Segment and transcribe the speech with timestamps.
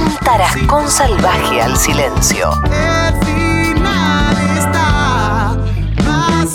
[0.00, 2.50] Un tarascón salvaje al silencio.
[2.64, 5.56] El final está
[6.04, 6.54] más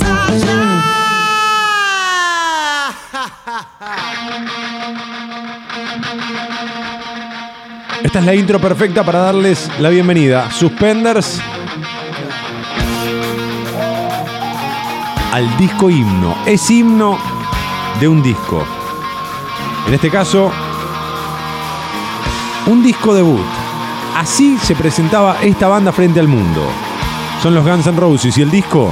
[8.04, 10.52] Esta es la intro perfecta para darles la bienvenida.
[10.52, 11.42] Suspenders
[15.32, 16.36] al disco himno.
[16.46, 17.20] Es himno
[18.00, 18.66] de un disco.
[19.88, 20.52] En este caso,
[22.68, 23.46] un disco debut.
[24.16, 26.66] Así se presentaba esta banda frente al mundo.
[27.42, 28.92] Son los Guns N' Roses y el disco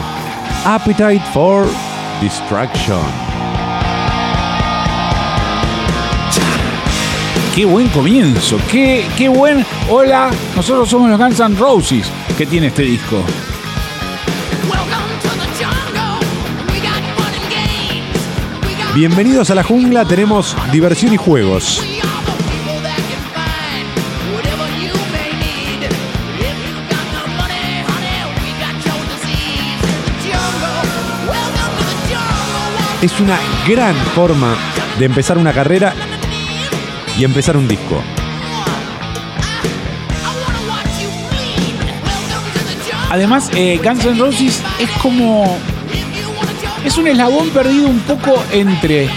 [0.66, 1.66] Appetite for
[2.22, 3.00] Destruction.
[7.56, 9.66] Qué buen comienzo, qué, qué buen.
[9.90, 12.12] Hola, nosotros somos los Guns N' Roses.
[12.38, 13.24] ¿Qué tiene este disco?
[18.96, 21.93] Bienvenidos a la jungla, tenemos diversión y juegos.
[33.04, 33.38] Es una
[33.68, 34.56] gran forma
[34.98, 35.94] de empezar una carrera
[37.20, 38.02] y empezar un disco.
[43.10, 45.58] Además, eh, Guns N' Roses es como.
[46.86, 49.10] Es un eslabón perdido un poco entre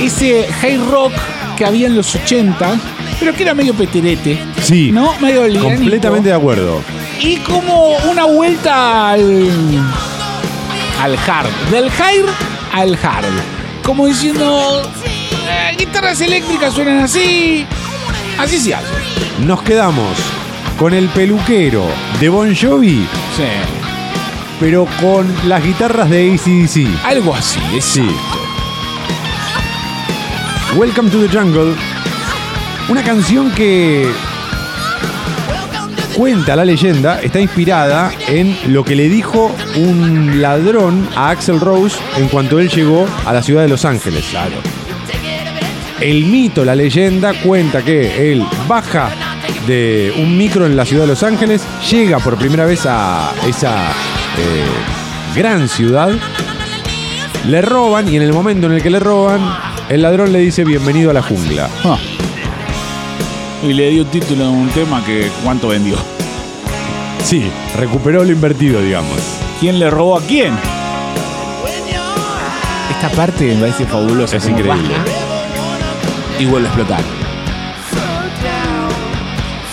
[0.00, 1.12] ese high rock
[1.56, 2.76] que había en los 80,
[3.18, 4.38] pero que era medio peterete.
[4.62, 5.18] Sí, ¿No?
[5.18, 5.80] Medio ligánico.
[5.80, 6.80] completamente de acuerdo.
[7.20, 9.50] Y como una vuelta al.
[11.02, 11.50] al hard.
[11.72, 12.22] Del high
[12.72, 13.26] al hard.
[13.82, 14.82] Como diciendo.
[15.48, 17.66] eh, guitarras eléctricas suenan así.
[18.38, 18.86] Así se hace.
[19.40, 20.16] Nos quedamos
[20.78, 21.84] con el peluquero
[22.20, 23.06] de Bon Jovi,
[23.36, 23.44] Sí.
[24.60, 26.88] pero con las guitarras de ACDC.
[27.04, 28.08] Algo así, es Sí.
[30.76, 31.74] Welcome to the Jungle.
[32.88, 34.10] Una canción que
[36.16, 41.98] cuenta la leyenda, está inspirada en lo que le dijo un ladrón a Axel Rose
[42.16, 44.24] en cuanto él llegó a la ciudad de Los Ángeles.
[44.30, 44.56] Claro.
[46.00, 49.10] El mito, la leyenda, cuenta que él baja
[49.66, 53.90] de un micro en la ciudad de Los Ángeles, llega por primera vez a esa
[54.38, 56.10] eh, gran ciudad,
[57.46, 59.40] le roban y en el momento en el que le roban,
[59.88, 61.68] el ladrón le dice bienvenido a la jungla.
[61.84, 61.98] Ah.
[63.62, 65.96] Y le dio título a un tema que cuánto vendió.
[67.22, 69.18] Sí, recuperó lo invertido, digamos.
[69.60, 70.52] ¿Quién le robó a quién?
[72.90, 74.36] Esta parte me parece fabulosa.
[74.36, 74.74] Es increíble.
[74.74, 75.04] baja
[76.40, 77.02] Y vuelve a explotar.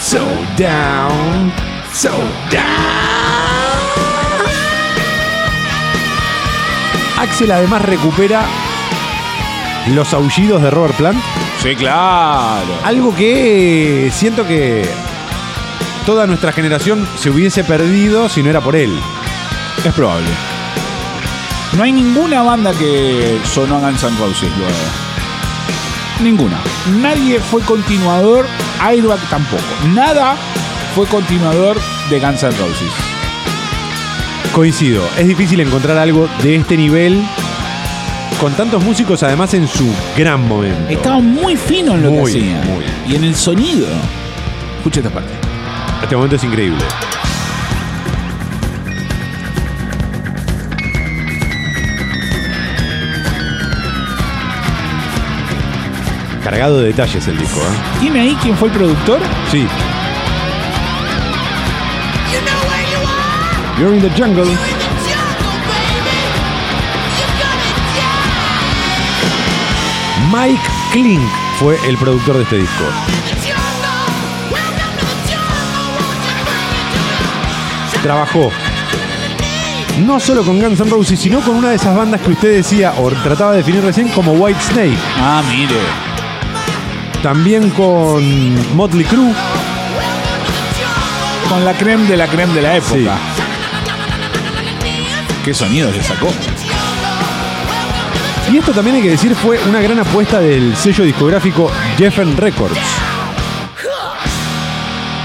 [0.02, 0.20] So
[0.58, 1.52] down,
[1.94, 2.12] so
[2.52, 2.90] down.
[7.20, 8.44] Axel además recupera
[9.94, 11.20] los aullidos de Robert Plant.
[11.62, 12.68] Sí, claro.
[12.84, 14.88] Algo que siento que
[16.06, 18.98] toda nuestra generación se hubiese perdido si no era por él.
[19.84, 20.30] Es probable.
[21.76, 24.74] No hay ninguna banda que sonó a Guns N' Roses luego.
[26.22, 26.60] Ninguna.
[27.02, 28.48] Nadie fue continuador,
[28.82, 29.64] Airbag tampoco.
[29.94, 30.38] Nada
[30.96, 31.78] fue continuador
[32.10, 32.92] de Guns N' Roses.
[34.54, 37.22] Coincido, es difícil encontrar algo de este nivel
[38.40, 40.90] con tantos músicos además en su gran momento.
[40.90, 42.62] Estaba muy fino en lo Muy, que hacía.
[42.64, 42.86] muy.
[43.12, 43.88] Y en el sonido.
[44.78, 45.32] Escucha esta parte.
[46.02, 46.84] Este momento es increíble.
[56.44, 58.00] Cargado de detalles el disco, ¿eh?
[58.00, 59.20] ¿Tiene ahí quién fue el productor?
[59.52, 59.68] Sí.
[63.80, 64.46] You're in the jungle.
[70.32, 71.22] Mike Klink
[71.60, 72.84] fue el productor de este disco.
[78.04, 78.52] Trabajó
[80.06, 82.94] no solo con Guns N' Roses, sino con una de esas bandas que usted decía
[83.00, 84.98] o trataba de definir recién como White Snake.
[85.18, 85.76] Ah, mire.
[87.22, 89.34] También con Motley Crue.
[91.50, 93.18] Con la creme de la creme de la época.
[95.44, 96.28] ¿Qué sonido le sacó?
[98.52, 102.80] Y esto también hay que decir fue una gran apuesta del sello discográfico Geffen Records.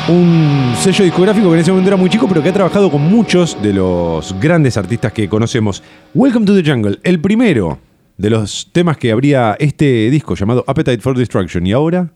[0.08, 3.00] Un sello discográfico que en ese momento era muy chico, pero que ha trabajado con
[3.00, 5.82] muchos de los grandes artistas que conocemos.
[6.12, 7.78] Welcome to the Jungle, el primero
[8.18, 11.66] de los temas que habría este disco llamado Appetite for Destruction.
[11.66, 12.10] Y ahora.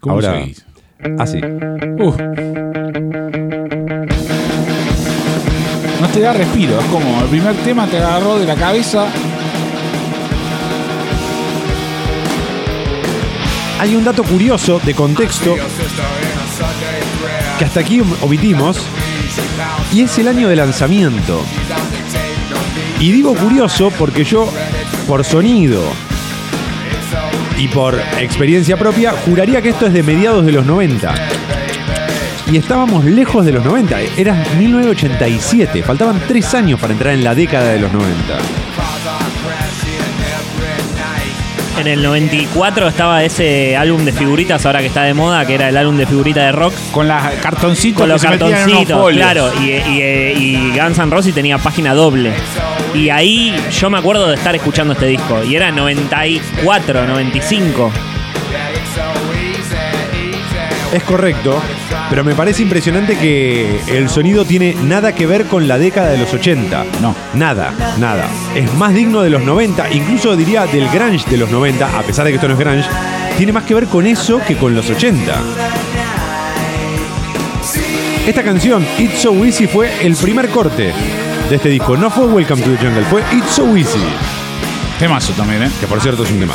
[0.00, 0.64] ¿Cómo ahora, seguís?
[1.18, 1.38] Así.
[1.98, 2.16] Uf.
[6.00, 9.06] No te da respiro, es como el primer tema te agarró de la cabeza.
[13.80, 15.56] Hay un dato curioso de contexto
[17.58, 18.78] que hasta aquí omitimos.
[19.90, 21.42] Y es el año de lanzamiento.
[22.98, 24.52] Y digo curioso porque yo,
[25.08, 25.82] por sonido
[27.56, 31.14] y por experiencia propia, juraría que esto es de mediados de los 90.
[32.52, 33.98] Y estábamos lejos de los 90.
[34.18, 35.82] Era 1987.
[35.84, 38.10] Faltaban tres años para entrar en la década de los 90.
[41.78, 45.68] En el 94 estaba ese álbum de figuritas, ahora que está de moda, que era
[45.68, 46.74] el álbum de figuritas de rock.
[46.92, 49.50] Con los cartoncitos Con los que cartoncitos, claro.
[49.62, 50.02] Y, y,
[50.36, 52.32] y Guns N' Roses tenía página doble.
[52.94, 55.42] Y ahí yo me acuerdo de estar escuchando este disco.
[55.44, 57.92] Y era 94, 95.
[60.92, 61.62] Es correcto,
[62.10, 66.18] pero me parece impresionante que el sonido tiene nada que ver con la década de
[66.18, 66.84] los 80.
[67.00, 67.14] No.
[67.34, 68.28] Nada, nada.
[68.54, 72.24] Es más digno de los 90, incluso diría del grunge de los 90, a pesar
[72.24, 72.88] de que esto no es grunge,
[73.36, 75.40] tiene más que ver con eso que con los 80.
[78.26, 80.92] Esta canción, It's So Easy, fue el primer corte
[81.48, 81.96] de este disco.
[81.96, 84.00] No fue Welcome to the Jungle, fue It's So Easy,
[84.98, 85.70] Temazo también, ¿eh?
[85.78, 86.54] que por cierto es un tema.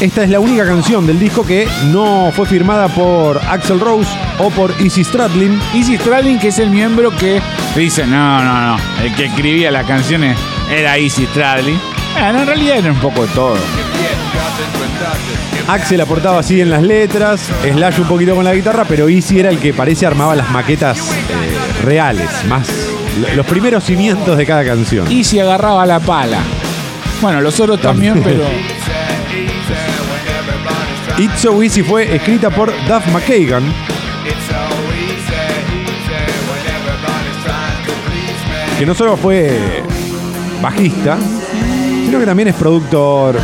[0.00, 4.50] Esta es la única canción del disco que no fue firmada por Axel Rose o
[4.50, 5.58] por Izzy Stradlin.
[5.72, 7.40] Easy Stradlin, que es el miembro que
[7.74, 10.36] dice, no, no, no, el que escribía las canciones
[10.70, 11.80] era Easy Stradlin.
[12.12, 13.56] Bueno, en realidad era un poco de todo.
[15.68, 19.48] Axel aportaba así en las letras, Slash un poquito con la guitarra, pero Izzy era
[19.48, 22.68] el que parece armaba las maquetas eh, reales, más
[23.34, 25.10] los primeros cimientos de cada canción.
[25.10, 26.40] Easy agarraba la pala.
[27.20, 28.44] Bueno, los otros también, pero
[31.18, 33.62] It's So Easy fue escrita por Duff McKagan.
[38.78, 39.82] Que no solo fue
[40.60, 41.16] bajista,
[42.04, 43.38] sino que también es productor,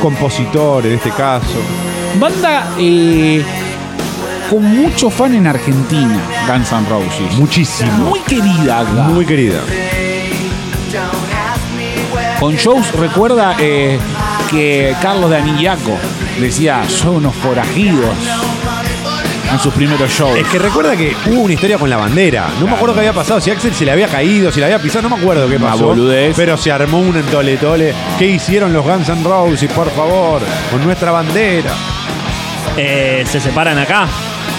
[0.00, 1.58] compositor en este caso.
[2.20, 3.44] banda eh,
[4.48, 7.36] con mucho fan en Argentina, Guns N' Roses.
[7.36, 8.10] Muchísimo.
[8.10, 8.90] Muy querida acá.
[9.08, 9.60] Muy querida.
[12.44, 13.98] Con shows, recuerda eh,
[14.50, 15.96] que Carlos de Anillaco
[16.38, 18.14] decía, son unos forajidos
[19.50, 20.36] en sus primeros shows.
[20.36, 22.50] Es que recuerda que hubo una historia con la bandera.
[22.60, 23.40] No me acuerdo qué había pasado.
[23.40, 25.70] Si Axel se le había caído, si le había pisado, no me acuerdo qué Una
[25.70, 25.86] pasó.
[25.86, 26.34] boludez.
[26.36, 27.94] Pero se armó un entole tole.
[28.18, 30.42] ¿Qué hicieron los Guns N' Roses, por favor?
[30.70, 31.70] Con nuestra bandera.
[32.76, 34.06] Eh, se separan acá.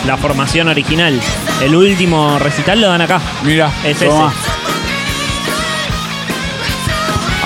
[0.08, 1.22] La formación original.
[1.62, 3.22] El último recital lo dan acá.
[3.44, 4.34] Mira, Es toma.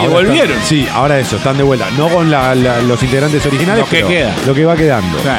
[0.02, 0.52] Y Ahora volvieron.
[0.52, 1.90] están- sí, ahora eso, están de vuelta.
[1.98, 4.36] No con la- la- los integrantes originales, Lo que pero queda.
[4.48, 5.18] lo que va quedando.
[5.20, 5.30] Sí.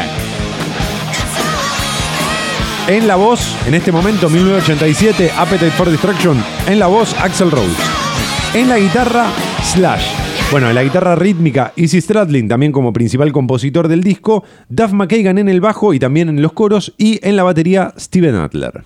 [2.89, 6.43] En la voz, en este momento, 1987, Appetite for Destruction.
[6.67, 7.71] En la voz, Axel Rose.
[8.55, 9.27] En la guitarra,
[9.63, 10.03] Slash.
[10.51, 14.43] Bueno, en la guitarra rítmica, Izzy Stradlin, también como principal compositor del disco.
[14.69, 16.93] Duff McKagan en el bajo y también en los coros.
[16.99, 18.83] Y en la batería, Steven Adler.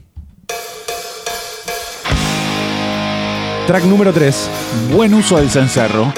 [3.67, 4.51] Track número 3.
[4.93, 6.13] Buen uso del cencerro.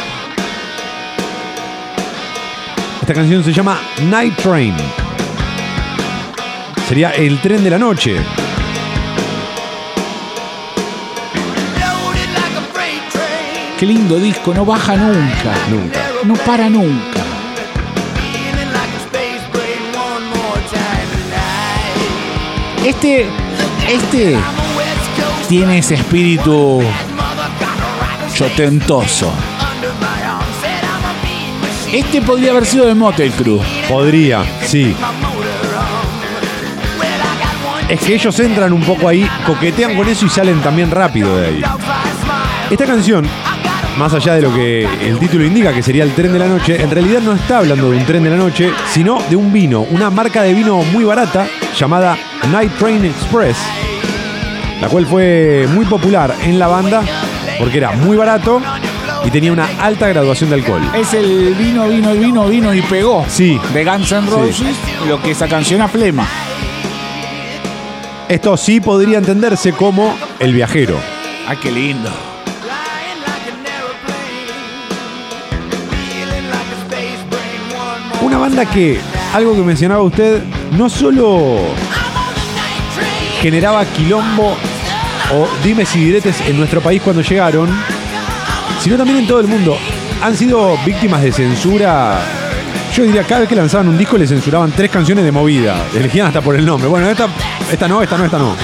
[3.01, 4.75] Esta canción se llama Night Train.
[6.89, 8.17] Sería el tren de la noche.
[13.79, 15.53] Qué lindo disco, no baja nunca.
[15.71, 16.01] Nunca.
[16.25, 17.21] No para nunca.
[22.87, 23.27] Este,
[23.89, 24.39] este
[25.49, 26.83] tiene ese espíritu
[28.37, 29.33] chotentoso.
[31.91, 33.63] Este podría haber sido de Motel Cruz.
[33.89, 34.95] Podría, sí.
[37.89, 41.47] Es que ellos entran un poco ahí, coquetean con eso y salen también rápido de
[41.47, 41.63] ahí.
[42.69, 43.27] Esta canción,
[43.97, 46.83] más allá de lo que el título indica, que sería el tren de la noche,
[46.83, 49.81] en realidad no está hablando de un tren de la noche, sino de un vino,
[49.91, 52.19] una marca de vino muy barata llamada
[52.53, 53.57] Night Train Express,
[54.83, 57.03] la cual fue muy popular en la banda
[57.59, 58.61] porque era muy barato
[59.25, 60.83] y tenía una alta graduación de alcohol.
[60.95, 63.25] Es el vino, vino, vino, vino y pegó.
[63.29, 63.61] Sí.
[63.73, 64.77] De Guns N' Roses,
[65.09, 66.27] lo que esa canción a flema.
[68.29, 70.99] Esto sí podría entenderse como el viajero.
[71.49, 72.11] Ah, qué lindo.
[78.21, 78.99] Una banda que,
[79.33, 81.59] algo que mencionaba usted, no solo
[83.41, 84.57] generaba quilombo
[85.35, 87.69] o dimes y diretes en nuestro país cuando llegaron,
[88.81, 89.77] sino también en todo el mundo.
[90.23, 92.19] Han sido víctimas de censura.
[92.95, 95.77] Yo diría, cada vez que lanzaban un disco le censuraban tres canciones de movida.
[95.95, 96.89] Elegían hasta por el nombre.
[96.89, 97.29] Bueno, esta,
[97.71, 98.57] esta no, esta no, esta no.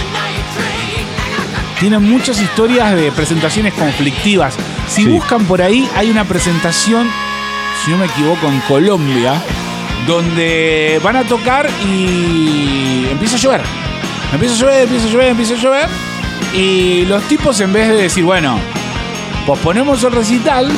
[1.80, 4.54] tienen muchas historias de presentaciones conflictivas.
[4.88, 5.08] Si Sí.
[5.08, 7.08] buscan por ahí, hay una presentación,
[7.84, 9.34] si no me equivoco, en Colombia,
[10.06, 13.60] donde van a tocar y empieza a llover.
[14.32, 15.88] Empieza a llover, empieza a llover, empieza a llover.
[16.54, 18.58] Y los tipos, en vez de decir, bueno,
[19.46, 20.70] posponemos el recital,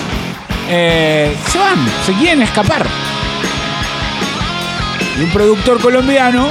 [0.69, 2.87] eh, se van, se quieren escapar.
[5.19, 6.49] Y un productor colombiano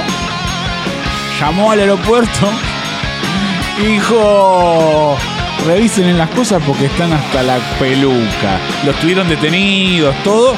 [1.40, 2.50] llamó al aeropuerto
[3.82, 5.16] y dijo,
[5.66, 8.58] revisen en las cosas porque están hasta la peluca.
[8.84, 10.54] Los tuvieron detenidos, todo,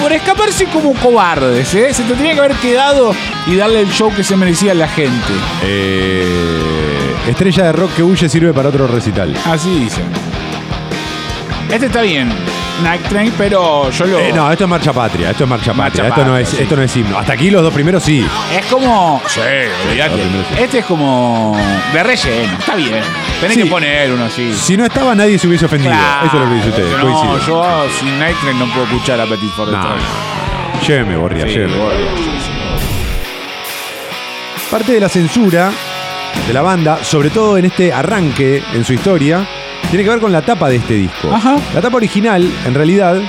[0.00, 1.74] por escaparse como cobardes.
[1.74, 1.92] ¿eh?
[1.92, 3.14] Se tendría que haber quedado
[3.46, 5.32] y darle el show que se merecía a la gente.
[5.62, 6.85] Eh,
[7.26, 9.34] estrella de rock que huye sirve para otro recital.
[9.46, 10.04] Así dicen.
[11.70, 12.32] Este está bien,
[12.84, 14.20] Night Train, pero yo lo...
[14.20, 16.56] Eh, no, esto es marcha patria, esto es marcha Marcha patria, esto no es, sí.
[16.60, 17.18] esto no es himno.
[17.18, 18.24] Hasta aquí los dos primeros sí.
[18.56, 19.20] Es como.
[19.26, 20.00] Sí, sí.
[20.62, 21.58] Este es como.
[21.92, 22.52] De relleno.
[22.56, 23.00] Está bien.
[23.40, 23.62] Tenés Sí.
[23.64, 24.54] que poner uno así.
[24.54, 25.92] Si no estaba, nadie se hubiese ofendido.
[25.92, 26.26] Claro.
[26.28, 26.96] Eso es lo que dice usted.
[26.98, 27.46] No, coincido.
[27.48, 29.96] yo sin Night Train no puedo escuchar a Petit for the No, Train.
[29.98, 30.80] no.
[30.86, 31.72] Lléveme, Borria, lléveme.
[31.74, 32.52] Sí.
[34.70, 35.72] Parte de la censura
[36.46, 39.46] de la banda, sobre todo en este arranque en su historia,
[39.90, 41.32] tiene que ver con la tapa de este disco.
[41.32, 41.56] Ajá.
[41.74, 43.20] La tapa original, en realidad,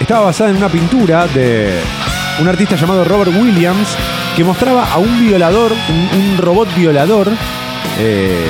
[0.00, 1.70] estaba basada en una pintura de
[2.40, 3.96] un artista llamado Robert Williams
[4.36, 7.28] que mostraba a un violador, un, un robot violador,
[8.00, 8.46] eh,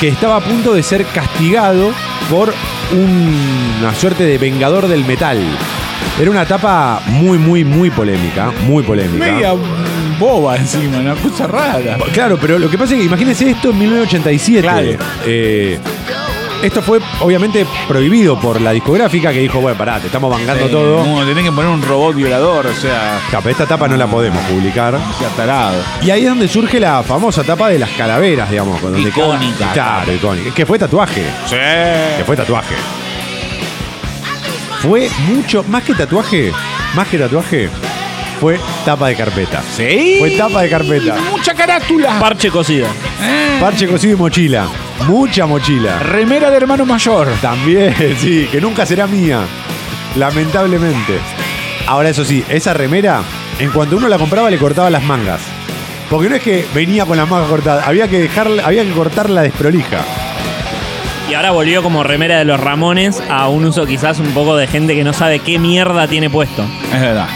[0.00, 1.90] que estaba a punto de ser castigado
[2.30, 2.52] por
[2.92, 5.38] un- una suerte de vengador del metal.
[6.20, 9.24] Era una tapa muy, muy, muy polémica, muy polémica.
[9.24, 9.52] Media
[10.18, 11.96] boba encima, una cosa rara.
[12.12, 14.62] Claro, pero lo que pasa es que imagínense esto en 1987.
[14.62, 15.04] Claro.
[15.26, 15.78] Eh,
[16.62, 21.04] esto fue obviamente prohibido por la discográfica que dijo, bueno, pará, te estamos bancando todo.
[21.04, 24.42] no, tenés que poner un robot violador, o sea, Capa, esta tapa no la podemos
[24.46, 24.98] publicar.
[25.18, 25.80] sea tarado.
[26.02, 28.80] Y ahí es donde surge la famosa tapa de las calaveras, digamos.
[28.80, 29.72] con donde Icónica.
[29.72, 30.52] Claro, icónica.
[30.52, 31.22] Que fue tatuaje.
[31.46, 31.54] Sí.
[32.18, 32.74] Que fue tatuaje.
[34.82, 36.52] Fue mucho, más que tatuaje,
[36.94, 37.68] más que tatuaje,
[38.40, 39.62] fue tapa de carpeta.
[39.76, 40.16] Sí.
[40.18, 41.16] Fue tapa de carpeta.
[41.30, 42.18] Mucha carátula.
[42.20, 42.86] Parche cocido.
[43.22, 44.66] Eh, Parche cocido y mochila.
[45.06, 45.98] Mucha mochila.
[45.98, 47.28] Remera de hermano mayor.
[47.40, 49.40] También, sí, que nunca será mía.
[50.16, 51.18] Lamentablemente.
[51.86, 53.22] Ahora, eso sí, esa remera,
[53.58, 55.40] en cuanto uno la compraba, le cortaba las mangas.
[56.10, 59.42] Porque no es que venía con las mangas cortadas, había que dejarla, había que cortarla
[59.42, 59.98] desprolija.
[61.30, 64.66] Y ahora volvió como remera de los Ramones a un uso quizás un poco de
[64.66, 66.64] gente que no sabe qué mierda tiene puesto.
[66.92, 67.28] Es verdad.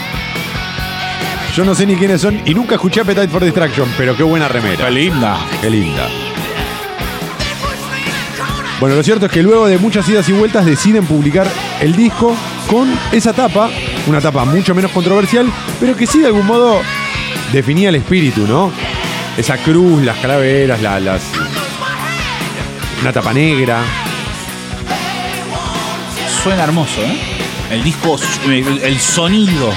[1.55, 4.47] Yo no sé ni quiénes son y nunca escuché Appetite for Distraction, pero qué buena
[4.47, 4.85] remera.
[4.85, 5.37] Qué linda.
[5.61, 6.07] Qué linda.
[8.79, 11.47] Bueno, lo cierto es que luego de muchas idas y vueltas deciden publicar
[11.79, 12.35] el disco
[12.67, 13.69] con esa tapa,
[14.07, 15.45] una tapa mucho menos controversial,
[15.79, 16.81] pero que sí de algún modo
[17.53, 18.71] definía el espíritu, ¿no?
[19.37, 21.21] Esa cruz, las calaveras, la- las.
[23.01, 23.79] Una tapa negra.
[26.43, 27.17] Suena hermoso, ¿eh?
[27.71, 28.17] El disco,
[28.47, 29.71] el, el sonido,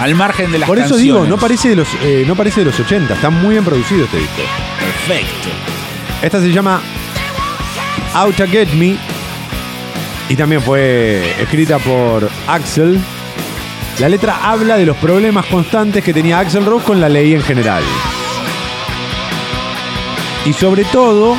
[0.00, 1.04] al margen de las Por eso canciones.
[1.04, 4.04] digo, no parece, de los, eh, no parece de los 80, está muy bien producido
[4.04, 4.42] este disco.
[4.78, 5.48] Perfecto.
[6.22, 6.80] Esta se llama
[8.14, 8.96] Out to Get Me
[10.28, 13.00] y también fue escrita por Axel.
[13.98, 17.42] La letra habla de los problemas constantes que tenía Axel Rose con la ley en
[17.42, 17.82] general.
[20.44, 21.36] Y sobre todo,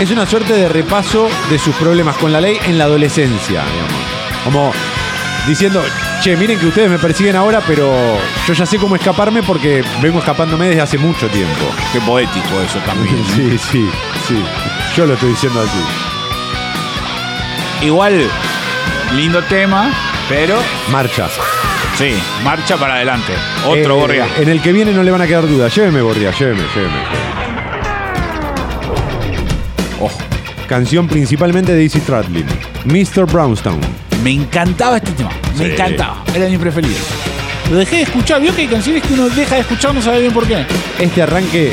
[0.00, 3.92] es una suerte de repaso de sus problemas con la ley en la adolescencia, digamos.
[4.44, 4.72] Como
[5.46, 5.82] diciendo,
[6.22, 10.18] che, miren que ustedes me persiguen ahora, pero yo ya sé cómo escaparme porque vengo
[10.18, 11.64] escapándome desde hace mucho tiempo.
[11.92, 13.16] Qué poético eso también.
[13.34, 13.88] Sí, sí,
[14.28, 14.42] sí.
[14.96, 15.78] Yo lo estoy diciendo así.
[17.86, 18.28] Igual,
[19.16, 19.90] lindo tema,
[20.28, 20.56] pero
[20.90, 21.28] Marcha.
[21.96, 22.12] sí,
[22.44, 23.32] marcha para adelante.
[23.66, 24.26] Otro Eh, Borgia.
[24.38, 25.74] En el que viene no le van a quedar dudas.
[25.74, 26.98] Lléveme, Borgia, lléveme, lléveme.
[30.00, 30.18] Ojo.
[30.68, 32.46] Canción principalmente de Easy Stradlin.
[32.84, 33.24] Mr.
[33.26, 33.80] Brownstone.
[34.22, 35.30] Me encantaba este tema.
[35.56, 35.72] Me Sí.
[35.72, 36.22] encantaba.
[36.34, 36.94] Era mi preferido.
[37.70, 38.40] Lo dejé de escuchar.
[38.40, 40.64] Vio que hay canciones que uno deja de escuchar, no sabe bien por qué.
[40.98, 41.72] Este arranque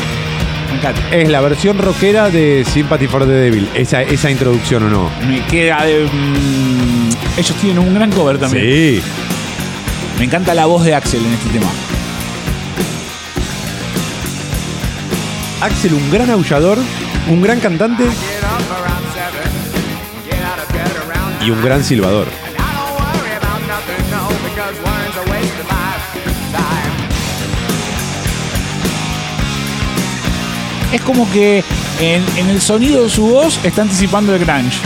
[0.71, 1.01] Me encanta.
[1.15, 3.67] es la versión rockera de Sympathy for the Devil.
[3.73, 5.09] Esa, esa introducción o no.
[5.27, 6.05] Me queda de.
[6.05, 8.63] mm, ellos tienen un gran cover también.
[8.65, 9.01] Sí.
[10.19, 11.67] Me encanta la voz de Axel en este tema.
[15.61, 16.77] Axel, un gran aullador,
[17.29, 18.03] un gran cantante
[21.46, 22.27] y un gran silbador.
[30.94, 31.63] Es como que
[32.00, 34.77] en, en el sonido de su voz está anticipando el grunge.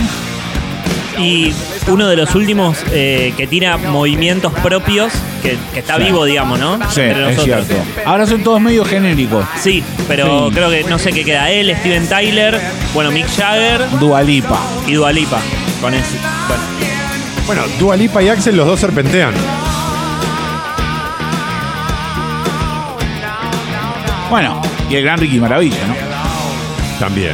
[1.20, 1.54] Y
[1.88, 6.04] uno de los últimos eh, que tira movimientos propios, que, que está Sí.
[6.04, 6.78] vivo, digamos, ¿no?
[6.90, 7.68] Sí, Entre es nosotros.
[7.68, 7.84] cierto.
[8.06, 9.46] Ahora son todos medio genéricos.
[9.62, 10.56] Sí, pero Sí.
[10.56, 11.52] creo que no sé qué queda.
[11.52, 12.60] Él, Steven Tyler,
[12.96, 14.60] bueno, Mick Jagger Dualipa.
[14.88, 15.40] y Dualipa.
[15.82, 16.18] Con ese.
[16.48, 16.64] Bueno,
[17.48, 19.34] Bueno, Dua Lipa y Axel, los dos serpentean.
[24.30, 25.96] Bueno, y el gran Ricky Maravilla, ¿no?
[27.00, 27.34] También.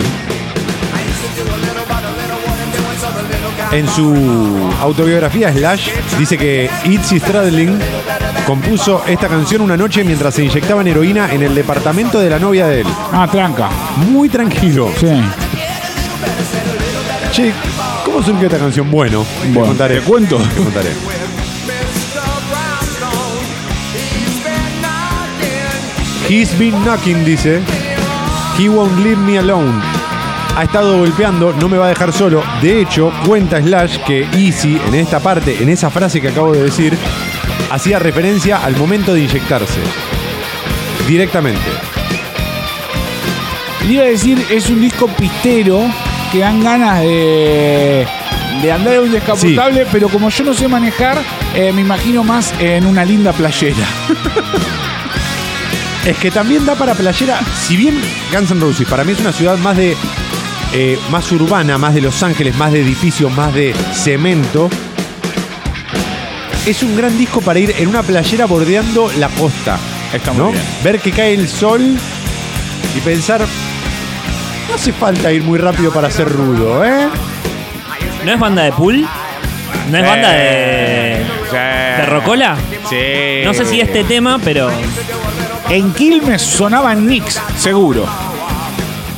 [3.71, 7.77] En su autobiografía Slash dice que Itzy Stradlin
[8.45, 12.65] compuso esta canción una noche mientras se inyectaban heroína en el departamento de la novia
[12.67, 12.87] de él.
[13.11, 13.69] Ah, tranca.
[14.09, 14.89] Muy tranquilo.
[14.97, 15.21] Sí.
[17.31, 17.53] Che,
[18.07, 18.89] ¿cómo surgió esta canción?
[18.89, 19.99] Bueno, te contaré.
[19.99, 20.37] ¿te cuento?
[20.37, 20.89] Te contaré.
[26.29, 27.61] He's been knocking, dice.
[28.57, 29.81] He won't leave me alone.
[30.55, 32.43] Ha estado golpeando, no me va a dejar solo.
[32.61, 36.63] De hecho, cuenta Slash que Easy, en esta parte, en esa frase que acabo de
[36.63, 36.97] decir,
[37.69, 39.79] hacía referencia al momento de inyectarse.
[41.07, 41.69] Directamente.
[43.85, 45.81] Le iba a decir, es un disco pistero
[46.37, 48.05] que dan ganas de,
[48.61, 51.17] de andar en un descapotable, pero como yo no sé manejar,
[51.55, 53.85] eh, me imagino más en una linda playera.
[56.05, 57.37] Es que también da para playera.
[57.67, 57.99] Si bien
[58.31, 59.93] Guns N' Roses para mí es una ciudad más de.
[60.73, 64.69] eh, más urbana, más de Los Ángeles, más de edificios, más de cemento.
[66.65, 69.77] Es un gran disco para ir en una playera bordeando la costa.
[70.13, 70.51] Está muy ¿no?
[70.51, 70.63] bien.
[70.83, 71.81] Ver que cae el sol
[72.95, 73.41] y pensar.
[74.67, 77.07] No hace falta ir muy rápido para ser rudo, ¿eh?
[78.25, 79.07] ¿no es banda de pool?
[79.89, 81.25] ¿No es banda de.
[81.51, 82.57] de Rocola?
[82.89, 83.43] Sí.
[83.45, 84.69] No sé si este tema, pero.
[85.69, 88.05] En Quilmes sonaban Knicks, seguro.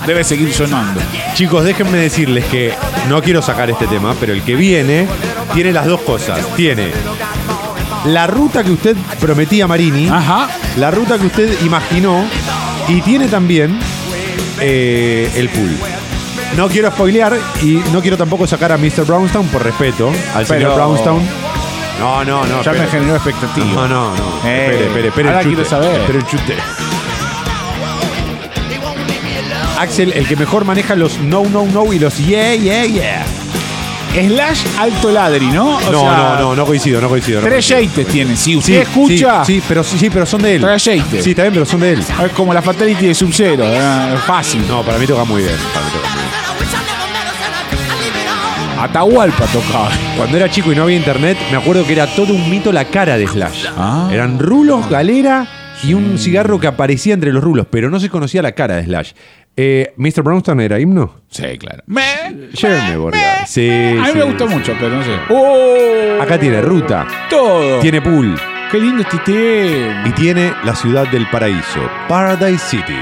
[0.05, 0.99] Debe seguir sonando.
[1.35, 2.73] Chicos, déjenme decirles que
[3.07, 5.07] no quiero sacar este tema, pero el que viene
[5.53, 6.39] tiene las dos cosas.
[6.55, 6.91] Tiene
[8.05, 10.47] la ruta que usted prometía Marini, Ajá.
[10.77, 12.25] la ruta que usted imaginó,
[12.87, 13.77] y tiene también
[14.61, 15.75] eh, el pool.
[16.55, 19.05] No quiero spoilear y no quiero tampoco sacar a Mr.
[19.05, 21.21] Brownstown por respeto al Pero- señor Brownstown.
[21.99, 22.61] No, no, no.
[22.63, 22.87] Ya me espere.
[22.99, 23.65] generó expectativa.
[23.65, 24.23] No, no, no.
[24.45, 25.27] Eh, espere, espere, espere.
[25.29, 25.55] ahora el chute.
[25.55, 25.99] quiero saber.
[26.01, 26.55] Espere el chute.
[29.77, 33.25] Axel, el que mejor maneja los no, no, no y los yeah, yeah, yeah.
[34.13, 35.77] Slash alto ladri, ¿no?
[35.77, 37.41] O no, sea, no, no, no coincido, no coincido.
[37.41, 37.89] no Tres coincido.
[38.03, 38.35] yates tiene.
[38.35, 40.61] Si Sí, usted escucha, Sí, sí, pero, sí, sí, pero son de él.
[40.61, 41.23] Tres yates.
[41.23, 41.99] Sí, bien, pero son de él.
[41.99, 43.63] es como la Fatality de Sub-Zero.
[43.65, 44.15] ¿eh?
[44.25, 44.67] Fácil.
[44.67, 45.55] No, para mí toca muy bien.
[45.73, 46.29] para mí toca muy bien.
[48.79, 49.89] Atahualpa tocaba.
[50.17, 52.85] Cuando era chico y no había internet, me acuerdo que era todo un mito la
[52.85, 53.65] cara de Slash.
[53.77, 54.09] Ah.
[54.11, 55.45] Eran rulos, galera
[55.83, 58.85] y un cigarro que aparecía entre los rulos, pero no se conocía la cara de
[58.85, 59.11] Slash.
[59.55, 60.21] Eh, ¿Mr.
[60.23, 61.15] Brownstown era himno?
[61.29, 61.83] Sí, claro.
[61.87, 62.03] Me,
[62.53, 63.45] Llévenme, Borja.
[63.45, 64.17] Sí, a mí sí.
[64.17, 65.11] me gusta mucho, pero no sé.
[65.29, 66.21] ¡Oh!
[66.21, 67.79] Acá tiene ruta, todo.
[67.79, 68.39] tiene pool
[68.71, 70.07] Qué lindo este tema.
[70.07, 72.95] y tiene la ciudad del paraíso, Paradise City.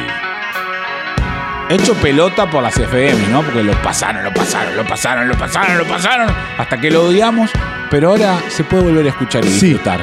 [1.69, 3.41] Hecho pelota por las FM, ¿no?
[3.43, 6.29] Porque lo pasaron, lo pasaron, lo pasaron, lo pasaron, lo pasaron.
[6.57, 7.51] Hasta que lo odiamos.
[7.91, 9.67] Pero ahora se puede volver a escuchar y Sí.
[9.71, 9.99] disfrutar.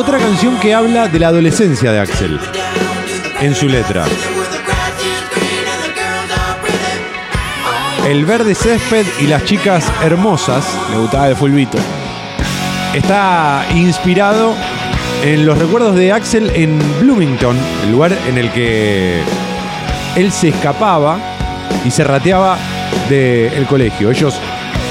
[0.00, 2.40] Otra canción que habla de la adolescencia de Axel
[3.38, 4.06] en su letra.
[8.08, 11.76] El verde césped y las chicas hermosas Le gustaba de Fulvito.
[12.94, 14.54] está inspirado
[15.22, 19.20] en los recuerdos de Axel en Bloomington, el lugar en el que
[20.16, 21.18] él se escapaba
[21.84, 22.56] y se rateaba
[23.10, 24.10] del colegio.
[24.10, 24.34] Ellos,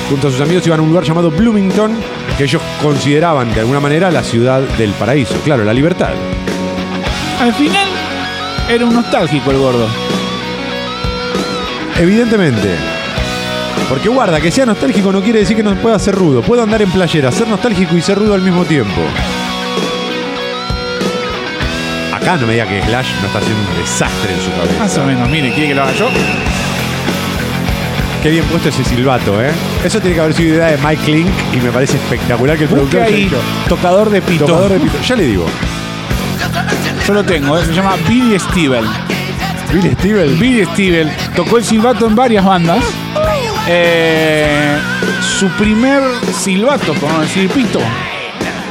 [0.07, 1.97] junto a sus amigos, iban a un lugar llamado Bloomington,
[2.39, 5.35] que ellos consideraban de alguna manera la ciudad del paraíso.
[5.43, 6.11] Claro, la libertad.
[7.41, 7.85] Al final,
[8.69, 9.85] era un nostálgico el gordo.
[11.99, 12.77] Evidentemente.
[13.89, 16.41] Porque guarda, que sea nostálgico no quiere decir que no pueda ser rudo.
[16.41, 19.01] Puedo andar en playera, ser nostálgico y ser rudo al mismo tiempo.
[22.13, 24.79] Acá no me diga que Slash no está haciendo un desastre en su cabeza.
[24.79, 26.07] Más o menos, mire, ¿quiere que lo haga yo?
[28.21, 29.49] Qué bien puesto ese silbato, ¿eh?
[29.83, 32.69] Eso tiene que haber sido idea de Mike Link y me parece espectacular que el
[32.69, 34.45] Busque productor haya ahí, dicho, tocador de pito.
[34.45, 35.01] Tocador de pito.
[35.01, 35.45] Ya le digo.
[37.07, 37.65] Yo lo tengo, ¿eh?
[37.65, 38.85] se llama Billy Stevel.
[39.71, 40.37] Billy Steven.
[40.37, 42.83] Billy Stevel tocó el silbato en varias bandas.
[43.67, 44.77] Eh,
[45.39, 46.01] su primer
[46.37, 47.79] silbato, por no decir pito,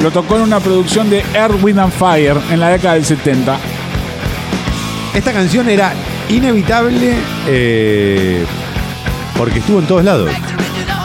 [0.02, 3.58] lo tocó en una producción de Earth, Wind and Fire en la década del 70.
[5.14, 5.94] Esta canción era
[6.28, 7.14] inevitable
[7.46, 8.44] eh,
[9.38, 10.30] porque estuvo en todos lados.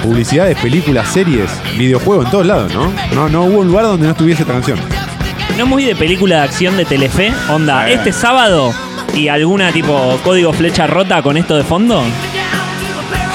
[0.01, 2.91] Publicidades, películas, series, videojuegos, en todos lados, ¿no?
[3.13, 4.79] No, no hubo un lugar donde no estuviese esta canción.
[5.57, 7.31] No muy de película de acción de Telefe.
[7.49, 7.93] Onda, Bueno.
[7.93, 8.73] este sábado
[9.13, 12.03] y alguna tipo código flecha rota con esto de fondo.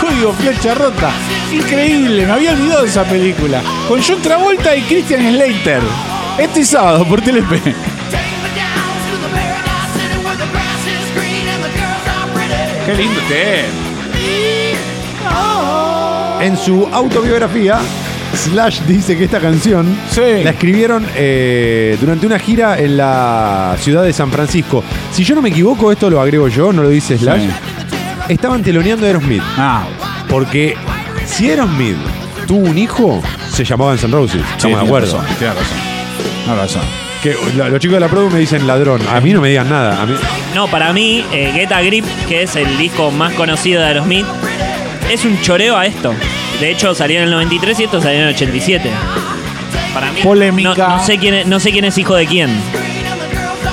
[0.01, 1.11] Código Flecha Rota.
[1.53, 3.61] Increíble, me había olvidado de esa película.
[3.89, 5.83] Con John Travolta y Christian Slater.
[6.39, 7.61] Este sábado por Telefe.
[12.87, 14.58] Qué lindo este.
[16.41, 17.79] En su autobiografía,
[18.35, 20.21] Slash dice que esta canción Sí.
[20.45, 24.85] la escribieron eh, durante una gira en la ciudad de San Francisco.
[25.13, 27.43] Si yo no me equivoco, esto lo agrego yo, no lo dice Slash.
[27.43, 27.49] Sí.
[28.29, 29.43] Estaban teloneando a Aerosmith.
[29.57, 29.85] Ah,
[30.29, 30.77] Porque
[31.27, 31.97] si Aerosmith
[32.47, 33.23] tuvo un hijo,
[33.53, 34.43] se llamaba Guns N' Roses.
[34.57, 35.25] Estamos de acuerdo.
[35.39, 35.79] Tienes razón.
[36.45, 36.83] Tienes razón.
[37.23, 39.01] Que la- los chicos de la produ me dicen ladrón.
[39.13, 40.01] A mí no me digan nada.
[40.03, 40.15] A mí,
[40.55, 44.27] No, para mí, eh, Get a Grip, que es el disco más conocido de Aerosmith,
[45.11, 46.15] es un choreo a esto.
[46.61, 48.91] De hecho, salió en el 93 y esto salió en el 87.
[49.95, 50.75] Para mí, Polémica.
[50.77, 52.51] No, no sé quién es, no sé quién es hijo de quién.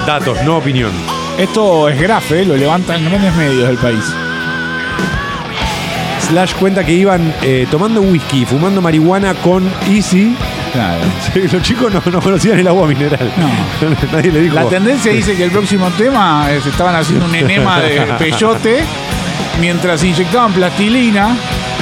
[0.06, 0.92] datos, no opinión.
[1.38, 4.04] Esto es grafe, lo levantan grandes medios del país.
[6.30, 10.36] Slash cuenta que iban eh, tomando whisky, fumando marihuana con Easy.
[10.72, 11.04] Claro.
[11.52, 13.32] Los chicos no, no conocían el agua mineral.
[14.12, 14.56] Nadie le dijo.
[14.56, 18.84] La tendencia dice que el próximo tema es estaban haciendo un enema de peyote
[19.60, 21.36] mientras inyectaban plastilina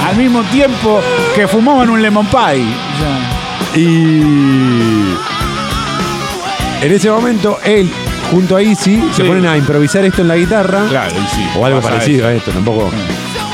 [0.06, 1.00] al mismo tiempo
[1.34, 2.64] que fumaban un lemon pie.
[3.74, 5.14] Y
[6.82, 7.90] en ese momento, él
[8.30, 10.84] junto a Easy se ponen a improvisar esto en la guitarra.
[10.88, 11.46] claro, sí.
[11.56, 12.90] O algo parecido a esto, tampoco.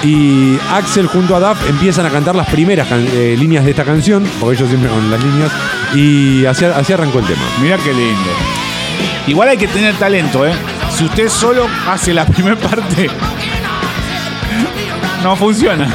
[0.02, 3.84] Y Axel junto a Duff empiezan a cantar las primeras can- eh, líneas de esta
[3.84, 5.50] canción, porque ellos siempre con las líneas,
[5.94, 7.42] y así, así arrancó el tema.
[7.60, 8.30] Mirá qué lindo.
[9.26, 10.52] Igual hay que tener talento, ¿eh?
[10.96, 13.10] Si usted solo hace la primera parte,
[15.22, 15.88] no funciona.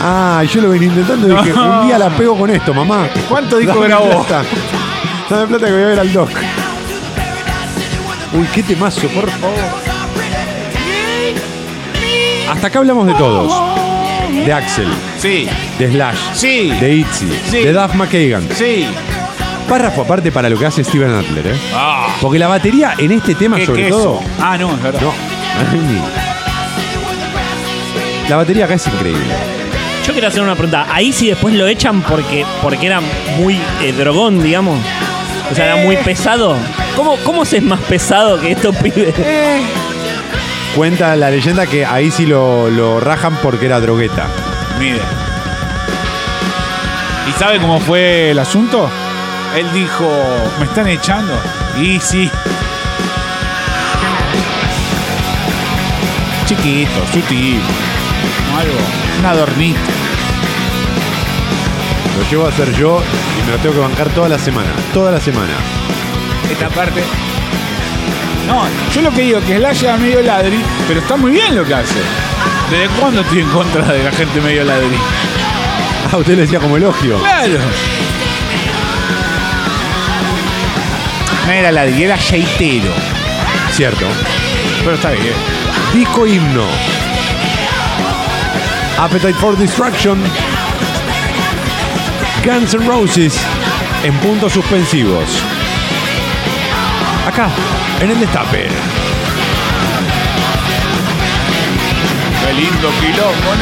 [0.00, 1.80] Ah, yo lo venía intentando y dije, No.
[1.82, 3.08] un día la pego con esto, mamá.
[3.28, 4.24] ¿Cuánto disco grabó?
[4.26, 4.44] plata.
[5.30, 6.30] Dame plata que voy a ver al doc.
[8.34, 9.54] Uy, qué temazo, por favor.
[12.50, 13.52] Hasta acá hablamos de todos.
[14.44, 14.88] De Axel,
[15.18, 15.46] Sí,
[15.78, 17.58] de Slash, sí, de Itzy, Sí.
[17.62, 18.48] de Duff McKagan.
[18.54, 18.86] sí.
[19.68, 21.56] Párrafo aparte para lo que hace Steven Adler, ¿eh?
[21.74, 23.96] Ah, Porque la batería en este tema, sobre queso.
[23.96, 24.20] todo.
[24.40, 25.00] Ah, no, es verdad.
[25.00, 25.12] No.
[28.28, 29.34] La batería acá es increíble.
[30.06, 30.86] Yo quiero hacer una pregunta.
[30.90, 33.00] Ahí sí después lo echan porque, porque era
[33.36, 34.80] muy eh, drogón, digamos.
[35.50, 36.56] O sea, era muy pesado.
[36.96, 39.14] ¿Cómo, ¿Cómo se es más pesado que estos pibes?
[40.74, 44.26] Cuenta la leyenda que ahí sí lo, lo rajan porque era drogueta.
[44.78, 45.00] Mire.
[47.28, 48.90] ¿Y sabe cómo fue el asunto?
[49.56, 50.10] Él dijo,
[50.58, 51.38] ¿me están echando?
[51.78, 52.30] Y sí.
[56.46, 57.60] Chiquito, sutil.
[58.58, 58.78] Algo.
[59.20, 59.80] Un adornito.
[62.18, 63.02] Lo llevo a hacer yo
[63.38, 64.70] y me lo tengo que bancar toda la semana.
[64.92, 65.54] Toda la semana.
[66.50, 67.02] Esta parte.
[68.46, 71.54] No, yo lo que digo es que Slash era medio ladri, pero está muy bien
[71.56, 72.00] lo que hace.
[72.70, 74.96] ¿Desde cuándo estoy en contra de la gente medio ladri?
[76.12, 77.18] Ah, usted le decía como elogio.
[77.18, 77.58] Claro.
[81.46, 82.92] No era ladri, era sheitero.
[83.72, 84.06] Cierto.
[84.84, 85.34] Pero está bien.
[85.94, 86.66] Disco himno.
[88.98, 90.22] Appetite for Destruction.
[92.44, 93.38] Guns N' Roses
[94.04, 95.42] en puntos suspensivos.
[97.26, 97.48] Acá,
[98.00, 98.68] en el destape.
[102.40, 103.52] Qué lindo quilombo.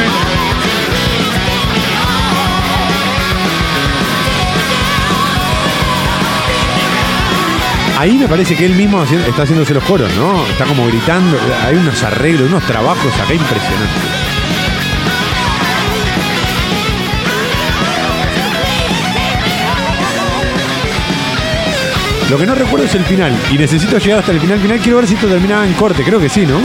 [7.99, 10.43] Ahí me parece que él mismo está haciéndose los coros, ¿no?
[10.47, 11.37] Está como gritando.
[11.67, 14.10] Hay unos arreglos, unos trabajos acá impresionantes.
[22.31, 23.37] Lo que no recuerdo es el final.
[23.51, 24.79] Y necesito llegar hasta el final final.
[24.79, 26.01] Quiero ver si esto terminaba en corte.
[26.01, 26.61] Creo que sí, ¿no?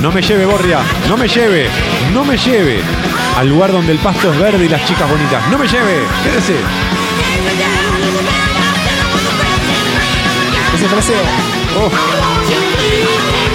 [0.00, 0.78] No me lleve, Borria.
[1.10, 1.68] No me lleve.
[2.14, 2.80] No me lleve.
[3.36, 5.46] Al lugar donde el pasto es verde y las chicas bonitas.
[5.50, 6.06] No me lleve.
[6.24, 6.54] Quédese.
[10.74, 11.20] Ese fraseo.
[11.78, 13.45] Oh.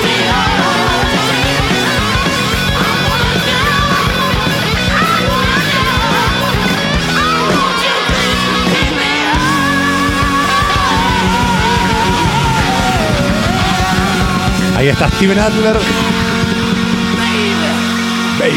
[14.81, 15.75] Ahí está Steven Adler.
[18.39, 18.55] Baby.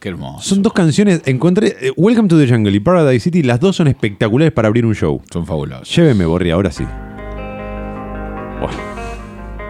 [0.00, 0.48] Qué hermoso.
[0.48, 1.22] Son dos canciones.
[1.26, 3.44] Encontré eh, Welcome to the Jungle y Paradise City.
[3.44, 5.22] Las dos son espectaculares para abrir un show.
[5.32, 5.94] Son fabulosos.
[5.94, 6.84] Lléveme, Borri, ahora sí.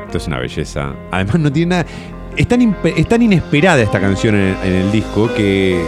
[0.07, 0.95] Esto es una belleza.
[1.11, 1.87] Además, no tiene nada.
[2.35, 5.79] es tan, impe- es tan inesperada esta canción en, en el disco que.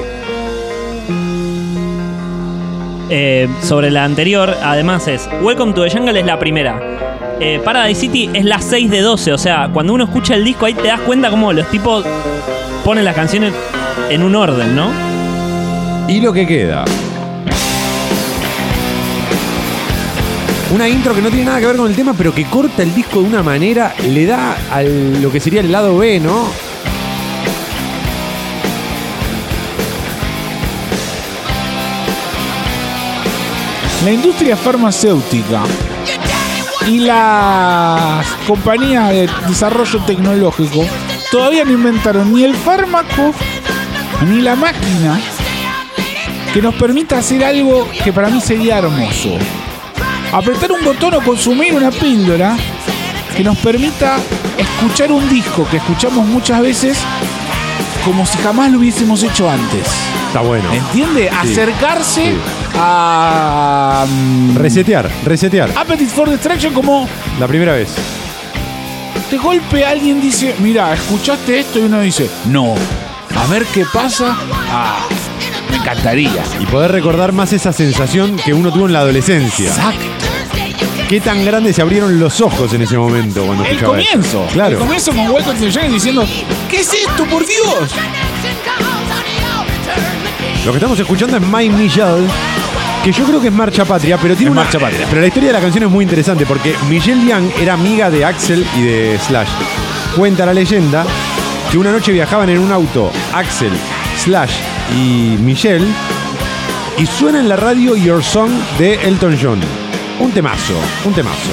[3.12, 6.80] Eh, sobre la anterior, además es Welcome to the Jungle es la primera.
[7.40, 9.32] Eh, Paradise City es la 6 de 12.
[9.32, 12.04] O sea, cuando uno escucha el disco ahí te das cuenta cómo los tipos
[12.84, 13.52] ponen las canciones
[14.10, 14.92] en un orden, ¿no?
[16.06, 16.84] Y lo que queda.
[20.72, 22.94] Una intro que no tiene nada que ver con el tema, pero que corta el
[22.94, 26.69] disco de una manera, le da a lo que sería el lado B, ¿no?
[34.04, 35.62] La industria farmacéutica
[36.88, 40.86] y las compañías de desarrollo tecnológico
[41.30, 43.34] todavía no inventaron ni el fármaco
[44.26, 45.20] ni la máquina
[46.54, 49.36] que nos permita hacer algo que para mí sería hermoso.
[50.32, 52.56] Apretar un botón o consumir una píldora
[53.36, 54.16] que nos permita
[54.56, 56.98] escuchar un disco que escuchamos muchas veces
[58.04, 59.86] como si jamás lo hubiésemos hecho antes.
[60.28, 60.72] Está bueno.
[60.72, 61.28] ¿Entiende?
[61.28, 62.59] Acercarse Sí.
[62.76, 64.06] A.
[64.08, 65.70] mm, Resetear, resetear.
[65.76, 67.90] Appetite for Destruction como La primera vez.
[69.30, 72.74] de golpe alguien dice, mira, escuchaste esto y uno dice, no,
[73.36, 74.36] a ver qué pasa.
[74.72, 75.06] Ah,
[75.70, 76.42] me encantaría.
[76.58, 79.68] Y poder recordar más esa sensación que uno tuvo en la adolescencia.
[79.68, 80.04] Exacto.
[81.08, 84.12] Qué tan grandes se abrieron los ojos en ese momento cuando El escuchaba esto.
[84.12, 84.46] comienzo.
[84.52, 84.72] Claro.
[84.74, 86.24] El comienzo con Welcome to the Jungle diciendo,
[86.68, 87.90] ¿qué es esto, por Dios?
[90.64, 92.26] Lo que estamos escuchando es My Michelle,
[93.02, 95.06] que yo creo que es Marcha Patria, pero tiene Es una Marcha Patria.
[95.08, 98.26] Pero la historia de la canción es muy interesante porque Michelle Young era amiga de
[98.26, 99.48] Axel y de Slash.
[100.14, 101.06] Cuenta la leyenda
[101.70, 103.72] que una noche viajaban en un auto Axel,
[104.22, 104.52] Slash
[104.94, 105.86] y Michelle
[106.98, 109.60] y suena en la radio Your Song de Elton John.
[110.18, 110.74] Un temazo,
[111.06, 111.52] un temazo.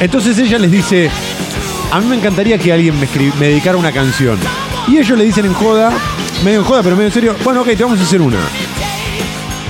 [0.00, 1.10] Entonces ella les dice,
[1.90, 3.08] a mí me encantaría que alguien me,
[3.40, 4.38] me dedicara una canción.
[4.86, 5.90] Y ellos le dicen en joda,
[6.44, 8.38] medio en joda, pero medio en serio, bueno, ok, te vamos a hacer una.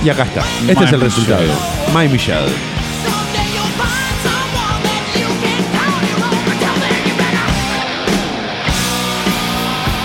[0.03, 0.41] Y acá está.
[0.41, 1.03] Este My es el Michelle.
[1.03, 1.43] resultado.
[1.95, 2.51] My Michelle.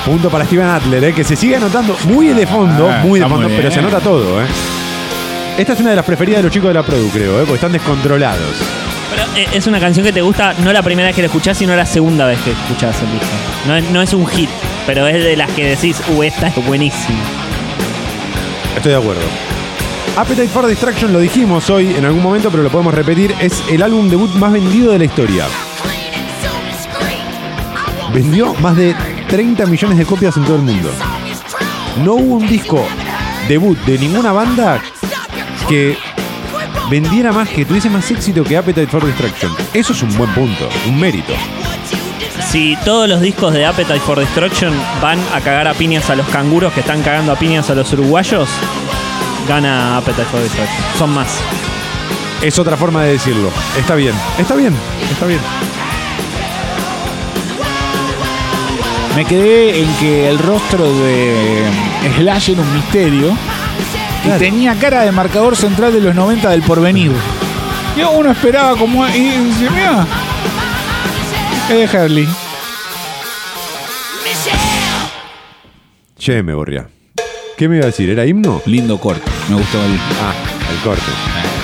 [0.04, 1.12] Punto para Steven Adler, ¿eh?
[1.14, 3.78] que se sigue anotando muy de fondo, Ah, muy de está muy fondo, pero se
[3.80, 4.40] anota todo.
[4.42, 4.46] ¿eh?
[5.58, 7.40] Esta es una de las preferidas de los chicos de la Produ, creo, ¿eh?
[7.40, 8.54] porque están descontrolados.
[9.10, 11.58] Pero eh, es una canción que te gusta no la primera vez que la escuchás,
[11.58, 13.26] sino la segunda vez que escuchás el disco.
[13.66, 14.48] No es, no es un hit,
[14.88, 17.18] pero es de las que decís, uh, esta es buenísima.
[18.74, 19.20] Estoy de acuerdo.
[20.16, 23.34] Appetite for Distraction lo dijimos hoy en algún momento, pero lo podemos repetir.
[23.38, 25.44] Es el álbum debut más vendido de la historia.
[28.14, 28.96] Vendió más de
[29.28, 30.90] 30 millones de copias en todo el mundo.
[32.02, 32.82] No hubo un disco
[33.46, 34.80] debut de ninguna banda
[35.68, 35.98] que
[36.90, 39.52] vendiera más, que tuviese más éxito que Appetite for Distraction.
[39.74, 41.34] Eso es un buen punto, un mérito.
[42.50, 46.26] Si todos los discos de Appetite for Destruction van a cagar a piñas a los
[46.28, 48.48] canguros que están cagando a piñas a los uruguayos,
[49.46, 50.76] gana Appetite for Destruction.
[50.98, 51.28] Son más.
[52.40, 53.50] Es otra forma de decirlo.
[53.78, 54.74] Está bien, está bien,
[55.10, 55.40] está bien.
[59.14, 61.64] Me quedé en que el rostro de
[62.18, 63.36] Slash era un misterio
[64.22, 64.36] Claro.
[64.36, 67.12] y tenía cara de marcador central de los 90 del porvenir.
[67.96, 69.06] Y uno esperaba como.
[69.08, 70.06] Y dice, mira,
[71.70, 72.28] es de Harley.
[76.18, 76.88] Che, me borría.
[77.56, 78.10] ¿Qué me iba a decir?
[78.10, 78.62] ¿Era himno?
[78.66, 79.98] Lindo corte, me gustó el.
[80.20, 80.32] Ah,
[80.72, 81.02] el corte.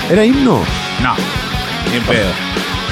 [0.09, 0.61] ¿Era himno?
[1.01, 1.15] No,
[1.91, 2.29] bien pedo.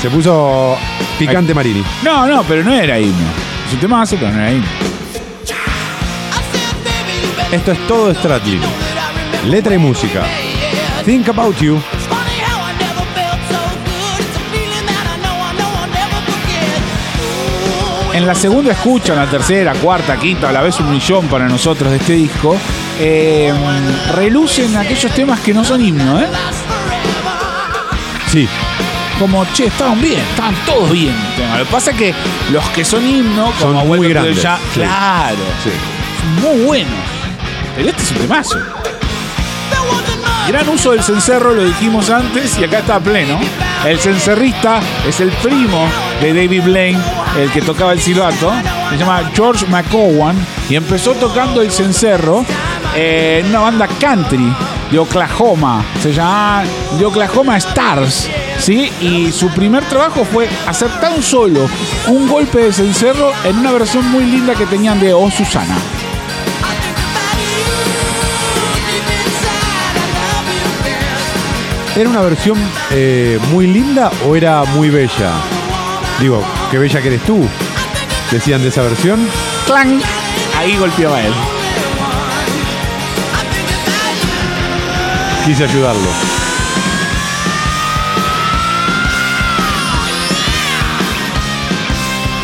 [0.02, 0.78] Se puso
[1.17, 1.84] picante Marini.
[2.04, 3.28] No, no, pero no era himno.
[3.67, 4.67] Es un temazo, pero no era himno.
[7.52, 8.62] Esto es todo Stradlin.
[9.47, 10.23] Letra y música.
[11.06, 11.80] Think About You.
[18.13, 21.47] En la segunda escucha, en la tercera, cuarta, quinta, a la vez un millón para
[21.47, 22.56] nosotros de este disco,
[22.99, 23.52] eh,
[24.15, 26.28] relucen aquellos temas que no son himno, ¿eh?
[28.32, 28.47] Sí.
[29.17, 31.15] Como, che, estaban bien, estaban todos bien.
[31.58, 32.13] Lo que pasa es que
[32.52, 34.47] los que son himno, Son como muy to the grandes, sí.
[34.76, 35.69] claro, Sí.
[36.21, 36.93] son muy buenos.
[37.76, 38.58] Pero este es un temazo.
[40.47, 43.39] Gran uso del cencerro, lo dijimos antes, y acá está pleno.
[43.86, 45.88] El cencerrista es el primo
[46.24, 47.00] de David Blaine,
[47.38, 48.54] el que tocaba el silbato.
[48.90, 50.38] Se llama George McCowan
[50.70, 52.46] y empezó tocando el cencerro
[52.96, 54.56] en una banda country
[54.90, 55.84] de Oklahoma.
[56.02, 56.64] Se llama
[56.98, 58.30] The Oklahoma Stars.
[58.58, 58.90] ¿Sí?
[59.02, 61.68] Y su primer trabajo fue hacer tan solo
[62.08, 65.76] un golpe de cencerro en una versión muy linda que tenían de Oh Susana.
[71.98, 72.58] ¿Era una versión
[72.92, 75.53] eh, muy linda o era muy bella?
[76.19, 77.47] Digo, qué bella que eres tú.
[78.32, 79.28] Decían de esa versión.
[79.65, 80.02] clan,
[80.58, 81.34] ahí golpeaba él.
[85.45, 86.10] Quise ayudarlo.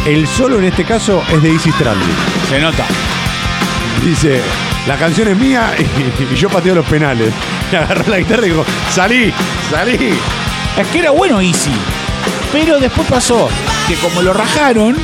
[0.05, 2.15] El solo en este caso es de Easy Stranding.
[2.49, 2.85] Se nota.
[4.03, 4.41] Dice,
[4.87, 7.31] la canción es mía y, y yo pateo los penales.
[7.71, 9.33] Y agarró la guitarra y dijo, salí,
[9.69, 10.17] salí.
[10.77, 11.71] Es que era bueno Easy.
[12.51, 13.47] Pero después pasó
[13.87, 14.95] que como lo rajaron,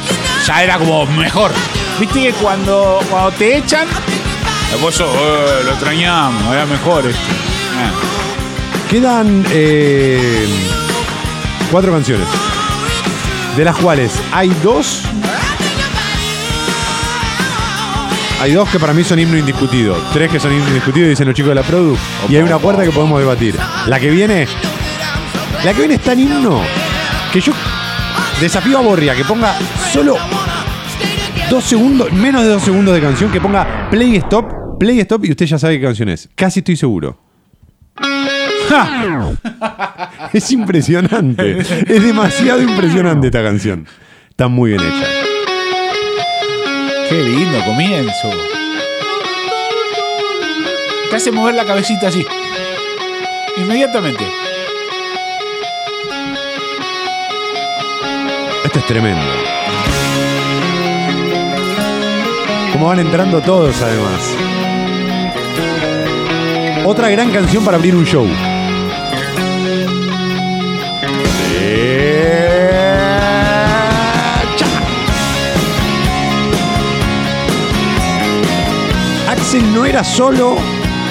[0.46, 1.52] ya era como mejor.
[2.00, 3.88] Viste que cuando, cuando te echan,
[4.72, 7.04] después sos, "Eh, lo extrañamos, era mejor.
[7.08, 7.92] Ah.
[8.90, 10.48] Quedan eh,
[11.72, 12.28] cuatro canciones.
[13.56, 15.04] De las cuales hay dos.
[18.42, 19.98] Hay dos que para mí son himno indiscutido.
[20.14, 21.96] Tres que son himno indiscutido, dicen los chicos de la Produ.
[22.30, 23.56] Y hay una cuarta que podemos debatir.
[23.88, 24.48] La que viene.
[25.64, 26.62] La que viene es tan himno
[27.36, 27.52] que yo
[28.40, 29.54] desafío a Borria que ponga
[29.92, 30.16] solo
[31.50, 35.32] dos segundos, menos de dos segundos de canción, que ponga play stop, play stop y
[35.32, 36.30] usted ya sabe qué canción es.
[36.34, 37.20] Casi estoy seguro.
[40.34, 41.60] Es impresionante.
[41.60, 43.86] Es demasiado impresionante esta canción.
[44.30, 45.08] Está muy bien hecha.
[47.10, 48.30] Qué lindo comienzo.
[51.10, 52.26] Te hace mover la cabecita así.
[53.58, 54.45] Inmediatamente.
[58.76, 59.26] Es tremendo.
[62.74, 64.36] Como van entrando todos además.
[66.86, 68.28] Otra gran canción para abrir un show.
[79.30, 80.58] Axel no era solo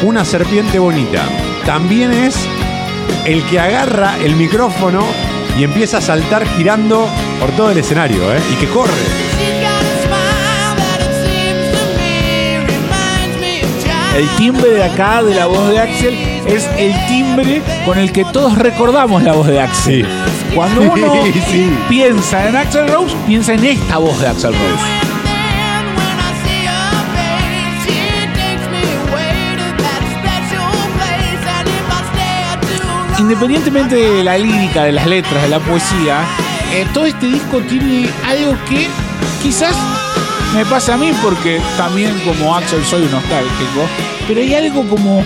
[0.02, 1.22] una serpiente bonita,
[1.64, 2.36] también es
[3.24, 5.02] el que agarra el micrófono
[5.58, 7.08] y empieza a saltar girando
[7.44, 8.40] por todo el escenario, ¿eh?
[8.50, 8.90] Y que corre.
[14.16, 16.14] El timbre de acá de la voz de Axel
[16.46, 20.06] es el timbre con el que todos recordamos la voz de Axel.
[20.06, 20.54] Sí.
[20.54, 21.78] Cuando uno Sí, sí.
[21.86, 24.84] piensa en Axel Rose, piensa en esta voz de Axel Rose.
[33.18, 36.24] Independientemente de la lírica, de las letras, de la poesía,
[36.74, 38.86] eh, todo este disco tiene algo que
[39.42, 39.74] quizás
[40.54, 43.88] me pasa a mí porque también como Axel soy un nostálgico,
[44.28, 45.24] pero hay algo como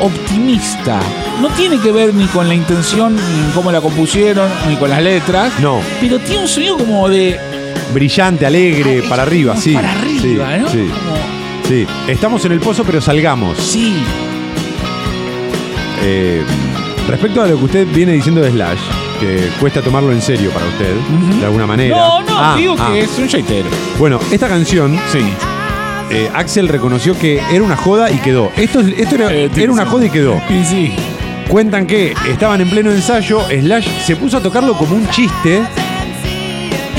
[0.00, 0.98] optimista.
[1.40, 5.02] No tiene que ver ni con la intención, ni cómo la compusieron, ni con las
[5.02, 5.52] letras.
[5.60, 5.80] No.
[6.00, 7.38] Pero tiene un sonido como de...
[7.94, 9.72] Brillante, alegre, para arriba, sí.
[9.74, 10.68] Para arriba, sí, ¿no?
[10.68, 11.86] Sí, Como- sí.
[12.08, 13.58] Estamos en el pozo, pero salgamos.
[13.58, 13.94] sí.
[16.02, 16.42] Eh,
[17.08, 18.78] respecto a lo que usted viene diciendo de Slash,
[19.18, 20.94] que cuesta tomarlo en serio para usted,
[21.38, 21.96] de alguna manera.
[21.96, 22.90] No, no, Ah, digo ah.
[22.92, 23.68] que es un shaitero.
[23.98, 25.20] Bueno, esta canción, Sí.
[26.10, 28.50] eh, Axel reconoció que era una joda y quedó.
[28.56, 30.40] Esto, es- esto era, Eh, era una joda y quedó.
[30.50, 30.92] Y sí.
[31.48, 35.62] Cuentan que estaban en pleno ensayo, Slash se puso a tocarlo como un chiste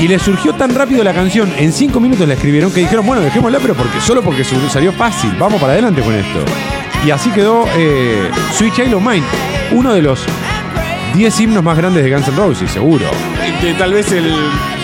[0.00, 3.20] y le surgió tan rápido la canción, en cinco minutos la escribieron que dijeron, bueno,
[3.20, 6.38] dejémosla, pero porque solo porque salió fácil, vamos para adelante con esto.
[7.06, 9.22] Y así quedó eh, Sweet Child of Mine,
[9.72, 10.20] uno de los
[11.14, 13.06] 10 himnos más grandes de Guns N' Roses, seguro.
[13.44, 14.32] Este, tal vez el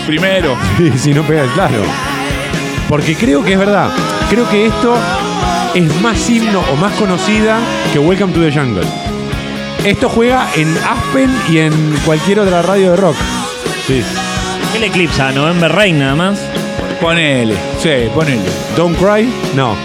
[0.06, 0.56] primero.
[0.78, 1.82] Sí, si no pega, claro.
[2.88, 3.90] Porque creo que es verdad.
[4.30, 4.96] Creo que esto
[5.74, 7.58] es más himno o más conocida
[7.92, 8.86] que Welcome to the Jungle.
[9.84, 11.72] Esto juega en Aspen y en
[12.04, 13.16] cualquier otra radio de rock.
[13.86, 14.02] Sí.
[14.74, 16.40] El eclipsa, November Rain nada más.
[17.00, 17.54] Ponele.
[17.78, 18.48] Sí, ponele.
[18.76, 19.76] Don't Cry, no.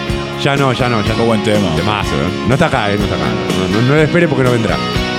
[0.41, 1.25] Ya no, ya no, ya no.
[1.25, 1.75] buen tema.
[1.75, 2.47] Temazo, ¿eh?
[2.47, 2.95] No está acá, ¿eh?
[2.97, 3.25] No está acá.
[3.25, 4.78] No, no, no le espere porque no vendrá.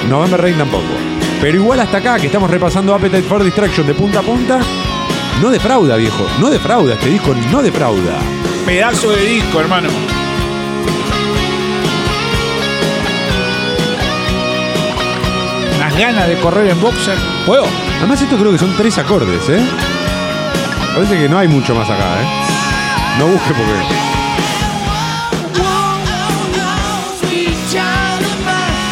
[0.09, 1.10] November Rain tampoco.
[1.41, 4.61] Pero igual hasta acá, que estamos repasando Appetite for Distraction de punta a punta,
[5.41, 6.27] no defrauda, viejo.
[6.39, 8.19] No defrauda, este disco no defrauda.
[8.67, 9.89] Pedazo de disco, hermano.
[15.77, 17.17] Unas ganas de correr en boxer.
[17.47, 17.67] Juego.
[17.99, 19.67] Además, esto creo que son tres acordes, ¿eh?
[20.95, 22.27] Parece que no hay mucho más acá, ¿eh?
[23.19, 24.11] No busque porque.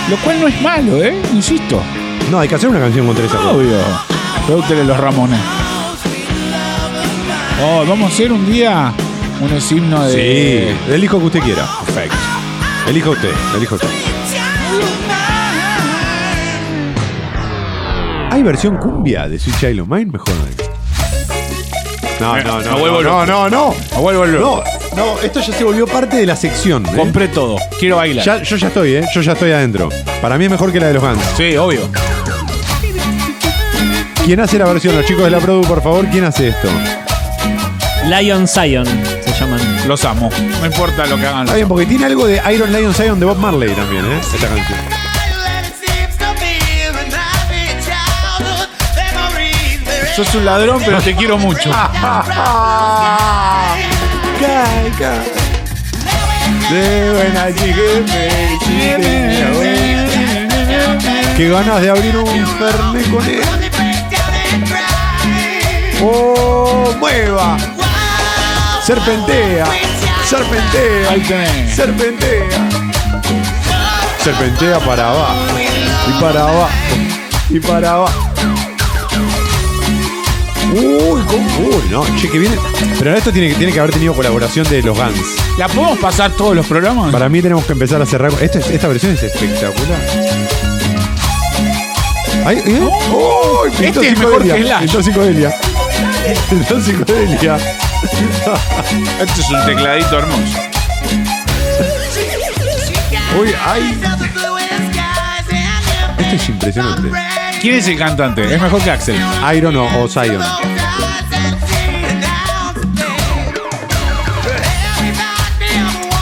[0.09, 1.21] Lo cual no es malo, ¿eh?
[1.35, 1.83] Insisto.
[2.31, 3.55] No, hay que hacer una canción con tres acordes.
[3.55, 3.79] Obvio.
[4.47, 5.41] Pregúntele los Ramones.
[7.63, 8.93] Oh, vamos a hacer un día
[9.41, 10.13] un himno de.
[10.87, 11.67] Sí, elijo que usted quiera.
[11.87, 12.17] Perfecto.
[12.89, 13.89] Elija usted, elija usted.
[18.31, 20.07] ¿Hay versión cumbia de Sweet Child of Mine?
[20.13, 20.45] Mejor no.
[20.45, 20.69] Me-
[22.21, 23.03] No, no, me no.
[23.03, 23.75] No, no, no.
[23.95, 24.63] Me vuelvo loco.
[24.97, 26.85] No, no, esto ya se volvió parte de la sección.
[26.87, 26.93] ¿eh?
[26.97, 27.57] Compré todo.
[27.79, 28.25] Quiero bailar.
[28.25, 29.05] Ya- yo ya estoy, ¿eh?
[29.15, 29.89] Yo ya estoy adentro.
[30.23, 31.23] Para mí es mejor que la de los Guns.
[31.37, 31.81] Sí, obvio.
[34.29, 34.95] ¿Quién hace la versión?
[34.95, 36.69] Los chicos de la Produ, por favor, ¿quién hace esto?
[38.05, 39.59] Lion Zion se llaman.
[39.89, 40.29] Los amo.
[40.61, 41.47] No importa lo que hagan.
[41.47, 41.69] Está Los bien, amo.
[41.75, 44.21] porque tiene algo de Iron Lion Zion de Bob Marley también, ¿eh?
[44.21, 44.79] Esta canción.
[50.15, 51.71] Sos un ladrón, pero te quiero mucho.
[56.71, 57.47] De buena
[61.35, 63.68] Qué ganas de abrir un fernet con él.
[66.03, 66.95] ¡Oh!
[66.99, 67.57] ¡Mueva!
[68.85, 69.67] Serpentea.
[70.25, 71.11] Serpentea.
[71.11, 71.75] Ahí tenés.
[71.75, 72.69] Serpentea.
[74.23, 75.35] Serpentea para abajo.
[76.09, 76.69] Y para abajo.
[77.51, 78.25] Y para abajo.
[80.73, 81.69] Uy, ¿cómo?
[81.69, 82.57] Uy, no, che, que viene.
[82.99, 85.19] Pero esto tiene que, tiene que haber tenido colaboración de los Guns.
[85.57, 87.11] ¿La podemos pasar todos los programas?
[87.11, 88.33] Para mí tenemos que empezar a cerrar.
[88.41, 89.99] Esto es- esta versión es espectacular.
[92.45, 92.81] Ay, ¿eh?
[92.81, 93.71] ¡Uy!
[93.79, 94.81] pintó Este es mejor que Slash.
[94.81, 95.55] Pintó psicodelia.
[96.29, 97.57] Psicodelia.
[99.21, 100.59] Este es un tecladito hermoso.
[103.41, 103.99] Uy, ay.
[106.19, 107.11] Esto es impresionante.
[107.61, 108.55] ¿Quién es el cantante?
[108.55, 109.17] Es mejor que Axel.
[109.55, 110.43] Iron o, o Zion.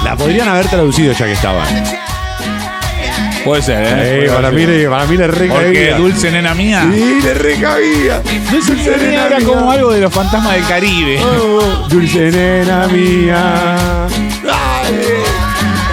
[0.05, 1.65] La podrían haber traducido ya que estaba.
[3.47, 4.29] Puede ser, ¿eh?
[4.35, 5.97] Para, mí, le- para mí le Porque recabía.
[5.97, 6.87] Dulce Nena Mía.
[6.93, 8.21] Sí, le recabía.
[8.51, 9.47] Dulce nena Era mía.
[9.47, 11.21] como algo de los fantasmas del Caribe.
[11.23, 14.07] Oh, dulce nena mía.
[14.53, 14.95] Ay.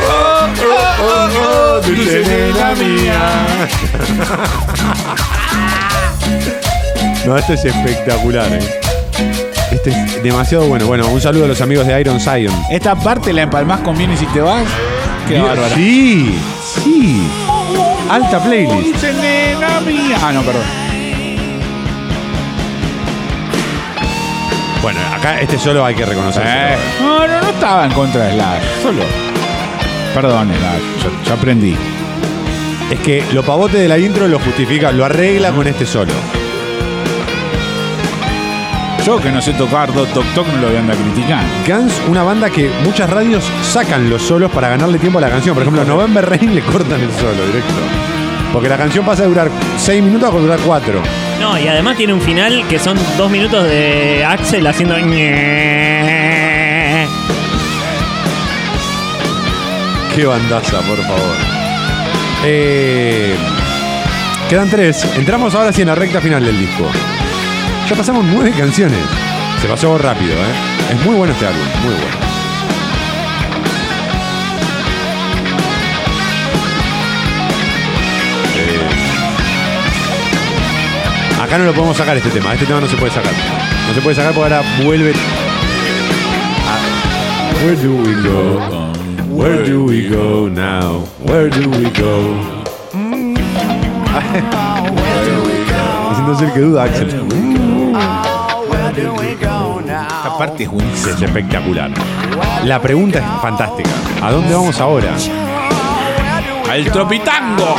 [0.09, 1.29] Oh, oh, oh,
[1.77, 3.57] oh, dulce nena mía.
[7.25, 8.59] No, esto es espectacular, eh.
[9.71, 10.87] Este es demasiado bueno.
[10.87, 12.53] Bueno, un saludo a los amigos de Iron Zion.
[12.71, 14.63] Esta parte la empalmás con bien y si te vas.
[15.27, 15.75] Qué Dios, bárbara.
[15.75, 16.37] Sí,
[16.83, 17.27] sí.
[18.09, 19.03] Alta playlist.
[20.21, 20.63] Ah, no, perdón.
[24.81, 26.49] Bueno, acá este solo hay que reconocerlo.
[26.49, 28.63] Eh, no, no, no estaba en contra de Slash.
[28.83, 29.03] Solo.
[30.13, 31.03] Perdón, Slash.
[31.03, 31.75] Ya, ya aprendí.
[32.91, 36.11] Es que lo pavote de la intro lo justifica, lo arregla con este solo.
[39.05, 41.45] Yo que no sé tocar Dot Toc Toc no lo voy a andar criticando.
[41.67, 45.53] Guns, una banda que muchas radios sacan los solos para ganarle tiempo a la canción.
[45.53, 47.73] Por ejemplo, a November Rain le cortan el solo directo.
[48.53, 51.01] Porque la canción pasa de durar 6 minutos a durar 4.
[51.41, 54.95] No, y además tiene un final que son dos minutos de Axel haciendo.
[60.15, 61.35] Qué bandaza, por favor.
[62.45, 63.35] Eh,
[64.49, 65.03] quedan tres.
[65.17, 66.85] Entramos ahora sí en la recta final del disco.
[67.89, 68.99] Ya pasamos nueve canciones.
[69.61, 70.93] Se pasó rápido, ¿eh?
[70.93, 72.17] Es muy bueno este álbum, muy bueno.
[78.55, 78.79] Eh,
[81.43, 82.53] acá no lo podemos sacar este tema.
[82.53, 83.31] Este tema no se puede sacar.
[83.87, 85.11] No se puede sacar porque ahora vuelve.
[85.11, 85.13] a-
[87.63, 88.59] Where do we go?
[89.29, 91.03] Where do we go now?
[91.25, 92.35] Where do we go?
[96.11, 97.07] Es entonces el que duda, Axel.
[99.83, 101.13] Esta parte es buenísima.
[101.13, 101.91] Es espectacular.
[102.63, 103.89] La pregunta es fantástica.
[104.21, 105.13] ¿A dónde vamos ahora?
[106.69, 107.75] Al Tropitango.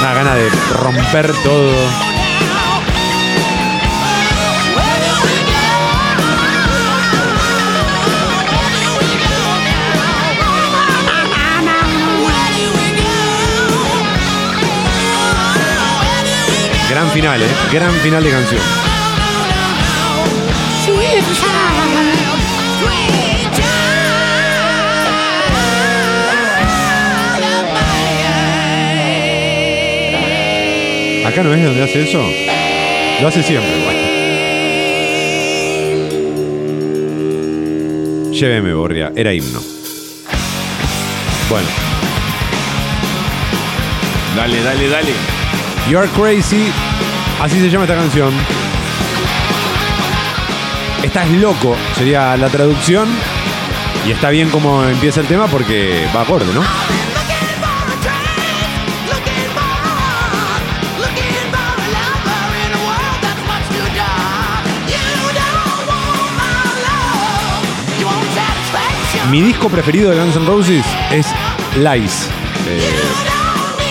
[0.00, 0.50] Una gana de
[0.82, 2.19] romper todo.
[17.12, 17.46] Final, ¿eh?
[17.72, 18.60] Gran final de canción.
[31.26, 32.22] Acá no es donde hace eso.
[33.20, 33.70] Lo hace siempre.
[38.32, 39.12] Lléveme, Borria.
[39.16, 39.60] Era himno.
[41.48, 41.68] Bueno.
[44.36, 45.39] Dale, dale, dale.
[45.88, 46.70] You're Crazy.
[47.40, 48.32] Así se llama esta canción.
[51.02, 53.08] Estás loco, sería la traducción.
[54.06, 56.62] Y está bien como empieza el tema porque va acorde, ¿no?
[69.30, 71.28] Mi disco preferido de Guns N' Roses es
[71.76, 73.29] Lies.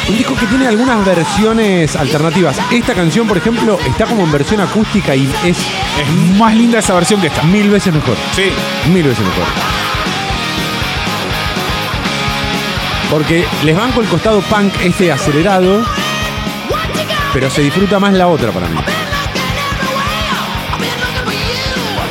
[0.09, 2.57] Un disco que tiene algunas versiones alternativas.
[2.71, 6.95] Esta canción, por ejemplo, está como en versión acústica y es Es más linda esa
[6.95, 7.43] versión que esta.
[7.43, 8.17] mil veces mejor.
[8.35, 8.51] Sí.
[8.91, 9.43] Mil veces mejor.
[13.11, 15.83] Porque les banco el costado punk este acelerado,
[17.33, 18.77] pero se disfruta más la otra para mí.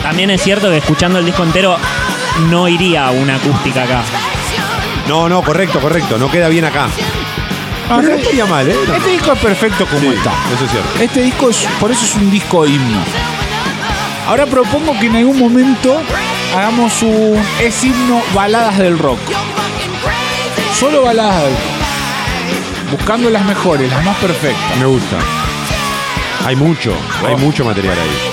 [0.02, 1.76] También es cierto que escuchando el disco entero
[2.48, 4.02] no iría a una acústica acá.
[5.06, 6.18] No, no, correcto, correcto.
[6.18, 6.88] No queda bien acá.
[7.90, 8.76] Ah, no estaría mal, ¿eh?
[8.96, 10.32] Este disco es perfecto como Sí, está.
[10.54, 11.02] eso es cierto.
[11.02, 13.00] Este disco es, por eso es un disco himno.
[14.26, 15.98] Ahora propongo que en algún momento
[16.54, 19.18] hagamos un es himno baladas del rock.
[20.78, 21.62] Solo baladas del rock.
[22.98, 24.76] Buscando las mejores, las más perfectas.
[24.78, 25.16] Me gusta.
[26.44, 26.94] Hay mucho,
[27.26, 28.32] hay mucho material ahí.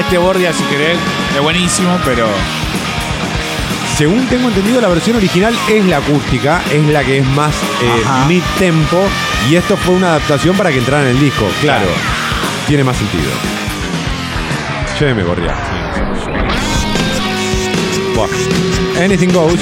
[0.00, 0.98] Este Borgia, si querés,
[1.36, 2.26] es buenísimo, pero
[4.02, 8.02] Según tengo entendido, la versión original es la acústica, es la que es más eh,
[8.26, 9.00] mid-tempo,
[9.48, 11.48] y esto fue una adaptación para que entrara en el disco.
[11.60, 11.86] Claro,
[12.66, 13.30] tiene más sentido.
[14.98, 15.54] Che, me corría.
[18.16, 18.26] Buah.
[19.04, 19.60] Anything Goes.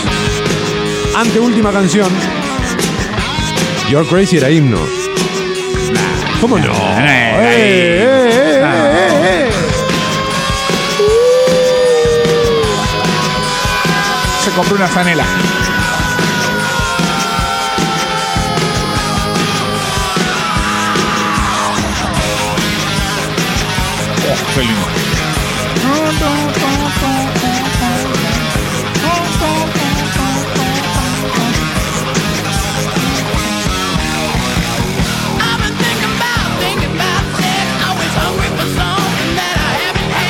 [1.14, 2.08] Anteúltima canción.
[3.90, 4.78] You're Crazy era himno.
[6.40, 6.72] ¿Cómo no?
[6.72, 8.39] eh, Eh, eh,
[14.50, 15.24] se compró una franela.
[24.26, 24.86] Oh, qué lindo.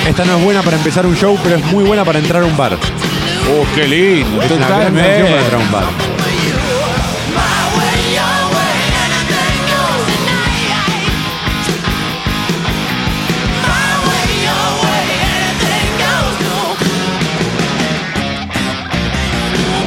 [0.08, 2.46] Esta no es buena para empezar un show, pero es muy buena para entrar a
[2.46, 2.76] un bar.
[3.49, 4.55] Oh, qué lindo.
[4.55, 5.93] Una gran para bar.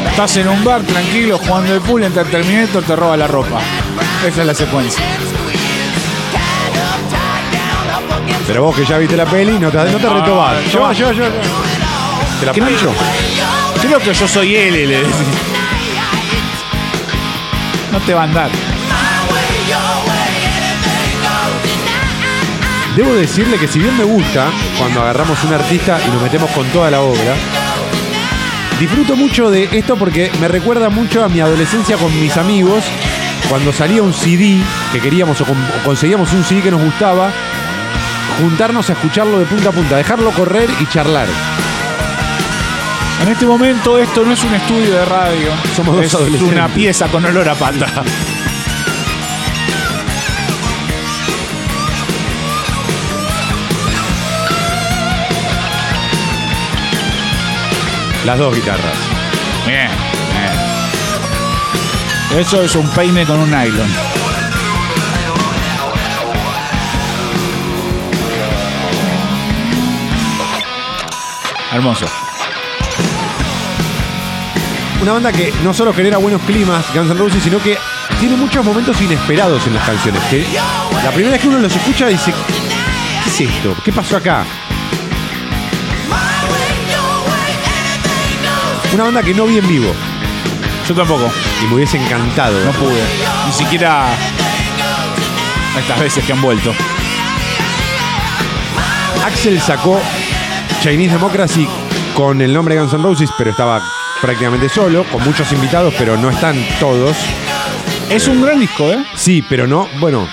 [0.10, 3.60] Estás en un bar tranquilo jugando el pool, entra el Terminator, te roba la ropa.
[4.26, 5.04] Esa es la secuencia.
[8.46, 10.72] Pero vos que ya viste la peli, no te, no te retobás.
[10.72, 11.83] Yo, yo, yo, yo.
[12.52, 12.94] ¿Te la Creo-?
[13.82, 15.14] Creo que yo soy él, le decís.
[17.90, 18.50] No te va a andar.
[22.98, 26.68] Debo decirle que si bien me gusta cuando agarramos un artista y nos metemos con
[26.68, 27.34] toda la obra,
[28.78, 32.84] disfruto mucho de esto porque me recuerda mucho a mi adolescencia con mis amigos,
[33.50, 34.58] cuando salía un CD
[34.92, 35.46] que queríamos o
[35.86, 37.32] conseguíamos un CD que nos gustaba,
[38.42, 41.28] juntarnos a escucharlo de punta a punta, dejarlo correr y charlar.
[43.24, 45.54] En este momento esto no es un estudio de radio.
[45.78, 48.04] Somos dos es una pieza con olor a pata.
[58.26, 58.98] Las dos guitarras.
[59.66, 59.88] Bien,
[62.30, 62.42] bien.
[62.42, 63.90] Eso es un peine con un nylon.
[71.72, 72.33] Hermoso.
[75.04, 77.78] Una banda que no solo genera buenos climas, Guns N' Roses, sino que
[78.22, 80.24] tiene muchos momentos inesperados en las canciones.
[80.30, 80.46] Que
[81.04, 82.34] la primera vez que uno los escucha dice,
[83.26, 83.76] ¿qué es esto?
[83.84, 84.46] ¿Qué pasó acá?
[88.94, 89.92] Una banda que no vi en vivo
[90.88, 91.30] Yo tampoco.
[91.62, 92.58] y me hubiese encantado.
[92.64, 93.04] No pude.
[93.46, 94.06] Ni siquiera
[95.78, 96.74] estas veces que han vuelto.
[99.26, 100.00] Axel sacó
[100.82, 101.68] Chinese Democracy
[102.16, 103.82] con el nombre Guns N' Roses, pero estaba
[104.24, 107.18] prácticamente solo, con muchos invitados, pero no están todos.
[108.10, 109.04] Es un gran disco, ¿eh?
[109.16, 110.26] Sí, pero no, bueno,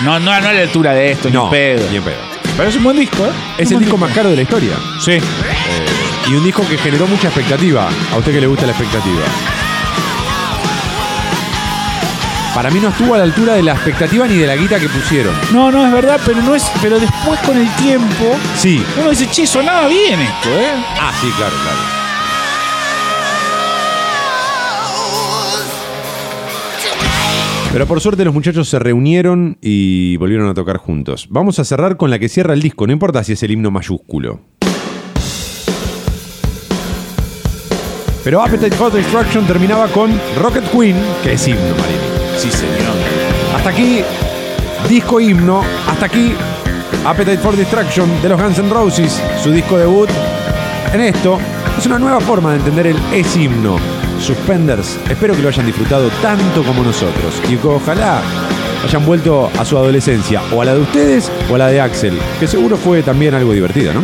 [0.00, 1.88] No, no, no a la altura de esto, no, ni pedo.
[1.90, 2.18] ni en pedo.
[2.54, 3.30] Pero es un buen disco, ¿eh?
[3.56, 4.74] Es el disco más caro de la historia.
[5.00, 5.18] Sí.
[6.28, 7.88] Y un disco que generó mucha expectativa.
[8.12, 9.22] A usted que le gusta la expectativa.
[12.54, 14.88] Para mí no estuvo a la altura de la expectativa ni de la guita que
[14.88, 15.34] pusieron.
[15.52, 16.70] No, no, es verdad, pero no es.
[16.82, 18.84] Pero después con el tiempo, Sí.
[19.00, 20.74] uno dice, che, sonaba bien esto, ¿eh?
[21.00, 22.03] Ah, sí, claro, claro.
[27.74, 31.26] Pero por suerte los muchachos se reunieron y volvieron a tocar juntos.
[31.28, 33.72] Vamos a cerrar con la que cierra el disco, no importa si es el himno
[33.72, 34.42] mayúsculo.
[38.22, 40.94] Pero Appetite for Destruction terminaba con Rocket Queen,
[41.24, 42.38] que es himno, Marini.
[42.38, 42.94] Sí, señor.
[43.56, 44.02] Hasta aquí,
[44.88, 45.64] disco himno.
[45.88, 46.32] Hasta aquí,
[47.04, 50.08] Appetite for Destruction de los Guns N' Roses, su disco debut.
[50.92, 51.40] En esto,
[51.76, 54.03] es una nueva forma de entender el es himno.
[54.24, 58.22] Suspenders, espero que lo hayan disfrutado tanto como nosotros y que ojalá
[58.82, 62.18] hayan vuelto a su adolescencia, o a la de ustedes o a la de Axel,
[62.40, 64.00] que seguro fue también algo divertida, ¿no?